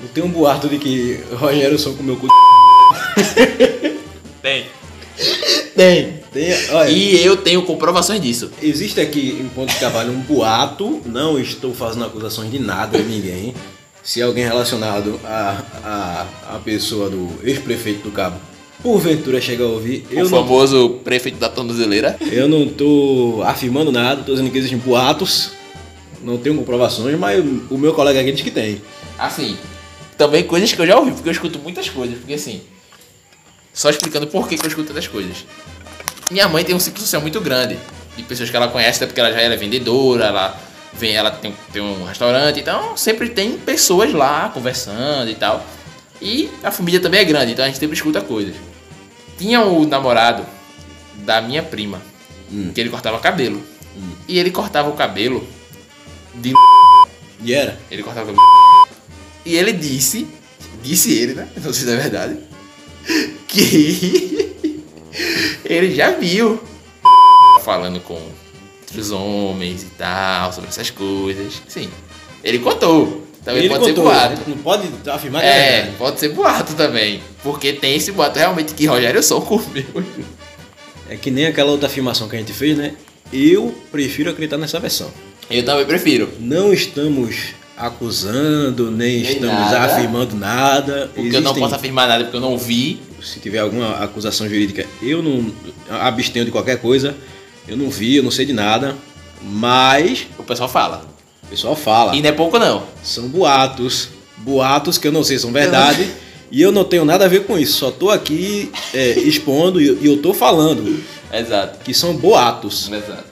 Não 0.00 0.08
tem 0.08 0.24
um 0.24 0.28
boato 0.28 0.68
de 0.68 0.78
que 0.78 1.22
Rogério 1.34 1.78
Som 1.78 1.94
comeu 1.94 2.16
cu. 2.16 2.26
Tem. 4.42 4.66
Tem. 5.74 6.20
Tem. 6.32 6.52
Olha, 6.70 6.90
E 6.90 7.24
eu 7.24 7.36
tenho 7.36 7.62
comprovações 7.62 8.20
disso. 8.20 8.50
existe 8.62 9.00
aqui 9.00 9.38
em 9.40 9.48
Ponto 9.48 9.72
de 9.72 9.78
Cavalho 9.80 10.12
um 10.12 10.20
boato. 10.20 11.00
Não 11.04 11.38
estou 11.38 11.74
fazendo 11.74 12.04
acusações 12.04 12.50
de 12.50 12.58
nada 12.58 12.98
de 12.98 13.04
ninguém. 13.04 13.54
Se 14.02 14.22
alguém 14.22 14.44
relacionado 14.44 15.20
à, 15.24 15.62
à, 15.84 16.54
à 16.56 16.58
pessoa 16.58 17.10
do 17.10 17.28
ex-prefeito 17.42 18.02
do 18.02 18.10
Cabo 18.10 18.36
porventura 18.82 19.40
chega 19.40 19.62
a 19.64 19.66
ouvir, 19.66 20.06
o 20.10 20.14
eu 20.14 20.22
não, 20.24 20.30
famoso 20.30 21.00
prefeito 21.04 21.38
da 21.38 21.48
tornozeleira. 21.48 22.16
eu 22.32 22.48
não 22.48 22.66
tô 22.66 23.42
afirmando 23.44 23.92
nada, 23.92 24.22
tô 24.22 24.32
dizendo 24.32 24.50
que 24.50 24.56
existem 24.56 24.78
boatos, 24.78 25.50
não 26.22 26.38
tenho 26.38 26.56
comprovações, 26.56 27.18
mas 27.18 27.44
o 27.70 27.76
meu 27.76 27.92
colega 27.92 28.20
aqui 28.20 28.32
diz 28.32 28.42
que 28.42 28.50
tem. 28.50 28.80
Assim, 29.18 29.56
também 30.16 30.42
coisas 30.44 30.72
que 30.72 30.80
eu 30.80 30.86
já 30.86 30.98
ouvi, 30.98 31.12
porque 31.12 31.28
eu 31.28 31.32
escuto 31.32 31.58
muitas 31.58 31.88
coisas. 31.88 32.16
Porque 32.18 32.34
assim, 32.34 32.62
só 33.72 33.90
explicando 33.90 34.26
por 34.26 34.48
que, 34.48 34.56
que 34.56 34.64
eu 34.64 34.68
escuto 34.68 34.88
tantas 34.88 35.06
coisas. 35.08 35.44
Minha 36.30 36.48
mãe 36.48 36.64
tem 36.64 36.74
um 36.74 36.80
ciclo 36.80 37.00
social 37.00 37.20
muito 37.22 37.40
grande 37.40 37.78
de 38.16 38.22
pessoas 38.22 38.50
que 38.50 38.56
ela 38.56 38.68
conhece, 38.68 38.98
até 38.98 39.06
porque 39.06 39.20
ela 39.20 39.32
já 39.32 39.40
é 39.40 39.56
vendedora, 39.56 40.26
ela 40.26 40.60
vem, 40.92 41.14
ela 41.14 41.30
tem, 41.30 41.54
tem 41.72 41.80
um 41.82 42.04
restaurante, 42.04 42.60
então 42.60 42.96
sempre 42.96 43.28
tem 43.30 43.56
pessoas 43.58 44.12
lá 44.12 44.48
conversando 44.52 45.30
e 45.30 45.34
tal. 45.34 45.64
E 46.20 46.50
a 46.62 46.70
família 46.70 47.00
também 47.00 47.20
é 47.20 47.24
grande, 47.24 47.52
então 47.52 47.64
a 47.64 47.68
gente 47.68 47.78
sempre 47.78 47.96
escuta 47.96 48.20
coisas. 48.20 48.54
Tinha 49.38 49.62
o 49.62 49.86
namorado 49.86 50.44
da 51.24 51.40
minha 51.40 51.62
prima, 51.62 52.00
Hum. 52.52 52.72
que 52.74 52.80
ele 52.80 52.90
cortava 52.90 53.18
cabelo. 53.20 53.62
E 54.26 54.38
ele 54.38 54.50
cortava 54.50 54.88
o 54.88 54.92
cabelo 54.94 55.46
de 56.34 56.52
E 57.42 57.52
era? 57.54 57.78
ele 57.90 58.02
cortava 58.02 58.30
o 58.30 58.34
cabelo. 58.34 58.96
E 59.46 59.54
ele 59.56 59.72
disse, 59.72 60.26
disse 60.82 61.12
ele, 61.16 61.34
né? 61.34 61.48
Não 61.62 61.72
sei 61.72 61.84
se 61.86 61.92
é 61.92 61.96
verdade, 61.96 62.36
que 63.48 64.54
ele 65.64 65.94
já 65.94 66.10
viu 66.12 66.60
falando 67.62 68.00
com 68.00 68.20
outros 68.80 69.10
homens 69.10 69.82
e 69.82 69.86
tal, 69.96 70.52
sobre 70.52 70.68
essas 70.70 70.90
coisas. 70.90 71.62
Sim, 71.68 71.88
ele 72.42 72.58
contou. 72.58 73.26
Também 73.44 73.60
Ele 73.64 73.70
pode 73.70 73.84
ser 73.86 73.90
contou, 73.94 74.04
boato. 74.04 74.34
né? 74.36 74.42
Não 74.48 74.56
pode 74.58 74.88
afirmar 75.10 75.40
que 75.40 75.48
é 75.48 75.78
É, 75.78 75.94
pode 75.96 76.20
ser 76.20 76.28
boato 76.28 76.74
também. 76.74 77.22
Porque 77.42 77.72
tem 77.72 77.96
esse 77.96 78.12
boato 78.12 78.38
realmente 78.38 78.74
que 78.74 78.84
Rogério 78.84 79.22
Sol 79.22 79.40
comeu. 79.40 79.86
É 81.08 81.16
que 81.16 81.30
nem 81.30 81.46
aquela 81.46 81.70
outra 81.70 81.86
afirmação 81.86 82.28
que 82.28 82.36
a 82.36 82.38
gente 82.38 82.52
fez, 82.52 82.76
né? 82.76 82.92
Eu 83.32 83.74
prefiro 83.90 84.30
acreditar 84.30 84.58
nessa 84.58 84.78
versão. 84.78 85.10
Eu 85.50 85.64
também 85.64 85.86
prefiro. 85.86 86.28
Não 86.38 86.70
estamos 86.72 87.54
acusando, 87.80 88.90
nem, 88.90 89.22
Nem 89.22 89.32
estamos 89.32 89.54
nada. 89.70 89.78
afirmando 89.84 90.36
nada. 90.36 91.10
Porque 91.14 91.28
eu 91.28 91.40
não 91.40 91.50
Existem- 91.50 91.62
posso 91.62 91.74
afirmar 91.74 92.08
nada 92.08 92.24
porque 92.24 92.36
eu 92.36 92.40
não 92.40 92.56
vi. 92.58 93.00
Se 93.22 93.38
tiver 93.40 93.58
alguma 93.58 93.96
acusação 94.02 94.48
jurídica, 94.48 94.86
eu 95.02 95.22
não 95.22 95.50
abstenho 95.90 96.44
de 96.44 96.50
qualquer 96.50 96.78
coisa. 96.80 97.14
Eu 97.68 97.76
não 97.76 97.90
vi, 97.90 98.16
eu 98.16 98.22
não 98.22 98.30
sei 98.30 98.46
de 98.46 98.52
nada. 98.52 98.96
Mas 99.42 100.26
O 100.38 100.42
pessoal 100.42 100.68
fala. 100.68 101.04
o 101.42 101.46
pessoal 101.48 101.74
fala. 101.76 102.14
E 102.16 102.20
não 102.22 102.28
é 102.28 102.32
pouco 102.32 102.58
não. 102.58 102.84
São 103.02 103.28
boatos. 103.28 104.08
Boatos 104.38 104.96
que 104.98 105.06
eu 105.06 105.12
não 105.12 105.22
sei 105.24 105.36
se 105.36 105.42
são 105.42 105.52
verdade. 105.52 106.08
E 106.50 106.60
eu 106.62 106.72
não 106.72 106.82
tenho 106.84 107.04
nada 107.04 107.26
a 107.26 107.28
ver 107.28 107.44
com 107.44 107.58
isso. 107.58 107.74
Só 107.78 107.90
tô 107.90 108.10
aqui 108.10 108.70
é, 108.92 109.18
expondo 109.20 109.80
e 109.80 109.98
e 110.02 110.06
eu 110.06 110.16
tô 110.20 110.32
falando 110.34 111.02
Exato. 111.32 111.78
que 111.84 111.92
são 111.94 112.14
boatos. 112.16 112.90
Exato. 112.90 113.24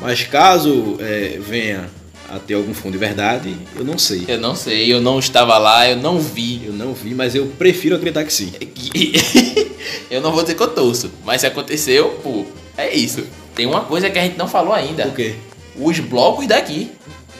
Mas 0.00 0.22
caso 0.24 0.96
é, 1.00 1.38
venha 1.40 1.88
a 2.28 2.38
ter 2.38 2.54
algum 2.54 2.74
fundo 2.74 2.92
de 2.92 2.98
verdade, 2.98 3.56
eu 3.76 3.84
não 3.84 3.96
sei. 3.98 4.24
Eu 4.28 4.38
não 4.38 4.54
sei, 4.54 4.92
eu 4.92 5.00
não 5.00 5.18
estava 5.18 5.56
lá, 5.58 5.88
eu 5.88 5.96
não 5.96 6.18
vi. 6.18 6.62
Eu 6.66 6.72
não 6.72 6.92
vi, 6.92 7.14
mas 7.14 7.34
eu 7.34 7.46
prefiro 7.58 7.96
acreditar 7.96 8.24
que 8.24 8.32
sim. 8.32 8.52
eu 10.10 10.20
não 10.20 10.32
vou 10.32 10.42
dizer 10.42 10.54
que 10.54 10.62
eu 10.62 10.68
torço, 10.68 11.10
mas 11.24 11.40
se 11.40 11.46
aconteceu, 11.46 12.20
pô, 12.22 12.44
é 12.76 12.94
isso. 12.94 13.24
Tem 13.54 13.66
uma 13.66 13.80
coisa 13.82 14.08
que 14.10 14.18
a 14.18 14.22
gente 14.22 14.36
não 14.36 14.46
falou 14.46 14.72
ainda. 14.72 15.04
Por 15.04 15.14
quê? 15.16 15.34
Os 15.76 15.98
blocos 16.00 16.46
daqui. 16.46 16.90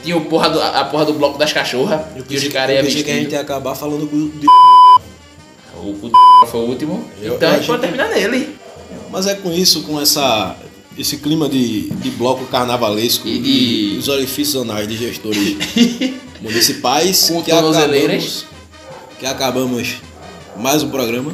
Tinha 0.02 0.16
o 0.16 0.24
porra 0.26 0.48
do- 0.48 0.60
a 0.62 0.84
porra 0.84 1.04
do 1.04 1.12
bloco 1.14 1.38
das 1.38 1.52
cachorras. 1.52 2.00
Que 2.26 2.36
os 2.36 2.48
caras 2.48 2.70
eu 2.70 2.76
iam 2.76 2.84
pensei 2.84 3.02
que 3.02 3.10
a 3.10 3.14
gente 3.14 3.32
ia 3.32 3.40
acabar 3.40 3.74
falando 3.74 4.06
de... 4.38 4.46
O 5.76 5.92
cu 5.94 6.10
foi 6.46 6.60
o 6.60 6.64
último. 6.64 7.04
Eu- 7.20 7.34
então 7.34 7.48
eu 7.48 7.54
a 7.54 7.58
gente 7.58 7.66
pode 7.66 7.82
terminar 7.82 8.08
nele. 8.10 8.56
Mas 9.10 9.26
é 9.26 9.34
com 9.34 9.52
isso, 9.52 9.82
com 9.82 10.00
essa 10.00 10.56
esse 10.98 11.18
clima 11.18 11.48
de, 11.48 11.90
de 11.90 12.10
bloco 12.10 12.44
carnavalesco 12.46 13.26
E 13.28 13.36
e, 13.36 13.92
de- 13.92 13.98
os 13.98 14.08
orifícios 14.08 14.60
anais 14.62 14.86
de 14.88 14.96
gestores 14.96 15.56
municipais 16.42 17.28
Com 17.28 17.42
que 17.42 17.52
acabamos, 17.52 18.44
que 19.20 19.26
acabamos 19.26 19.96
mais 20.56 20.82
um 20.82 20.90
programa 20.90 21.32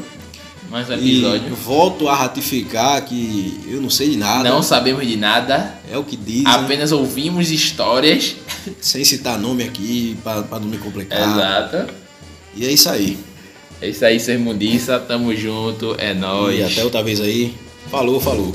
Mais 0.70 0.88
um 0.90 0.94
e 0.94 1.18
episódio. 1.20 1.54
volto 1.56 2.08
a 2.08 2.14
ratificar 2.14 3.02
que 3.04 3.58
eu 3.68 3.80
não 3.80 3.88
sei 3.90 4.10
de 4.10 4.16
nada 4.16 4.48
Não 4.50 4.62
sabemos 4.62 5.06
de 5.06 5.16
nada. 5.16 5.74
é 5.90 5.96
o 5.96 6.04
que 6.04 6.16
dizem 6.16 6.46
Apenas 6.46 6.92
ouvimos 6.92 7.50
histórias. 7.50 8.36
sem 8.80 9.04
citar 9.04 9.38
nome 9.38 9.62
aqui 9.64 10.16
para 10.22 10.42
não 10.60 10.68
me 10.68 10.78
complicar 10.78 11.20
Exato. 11.20 11.92
e 12.54 12.66
é 12.66 12.70
isso 12.72 12.88
aí 12.90 13.16
É 13.80 13.88
isso 13.88 14.04
aí, 14.04 14.18
Sermundiça. 14.20 14.98
Tamo 15.00 15.34
junto. 15.36 15.94
É 15.98 16.12
nóis. 16.14 16.58
e 16.58 16.62
até 16.62 16.84
outra 16.84 17.02
vez 17.02 17.20
aí 17.20 17.54
falou 17.90 18.20
falou 18.20 18.54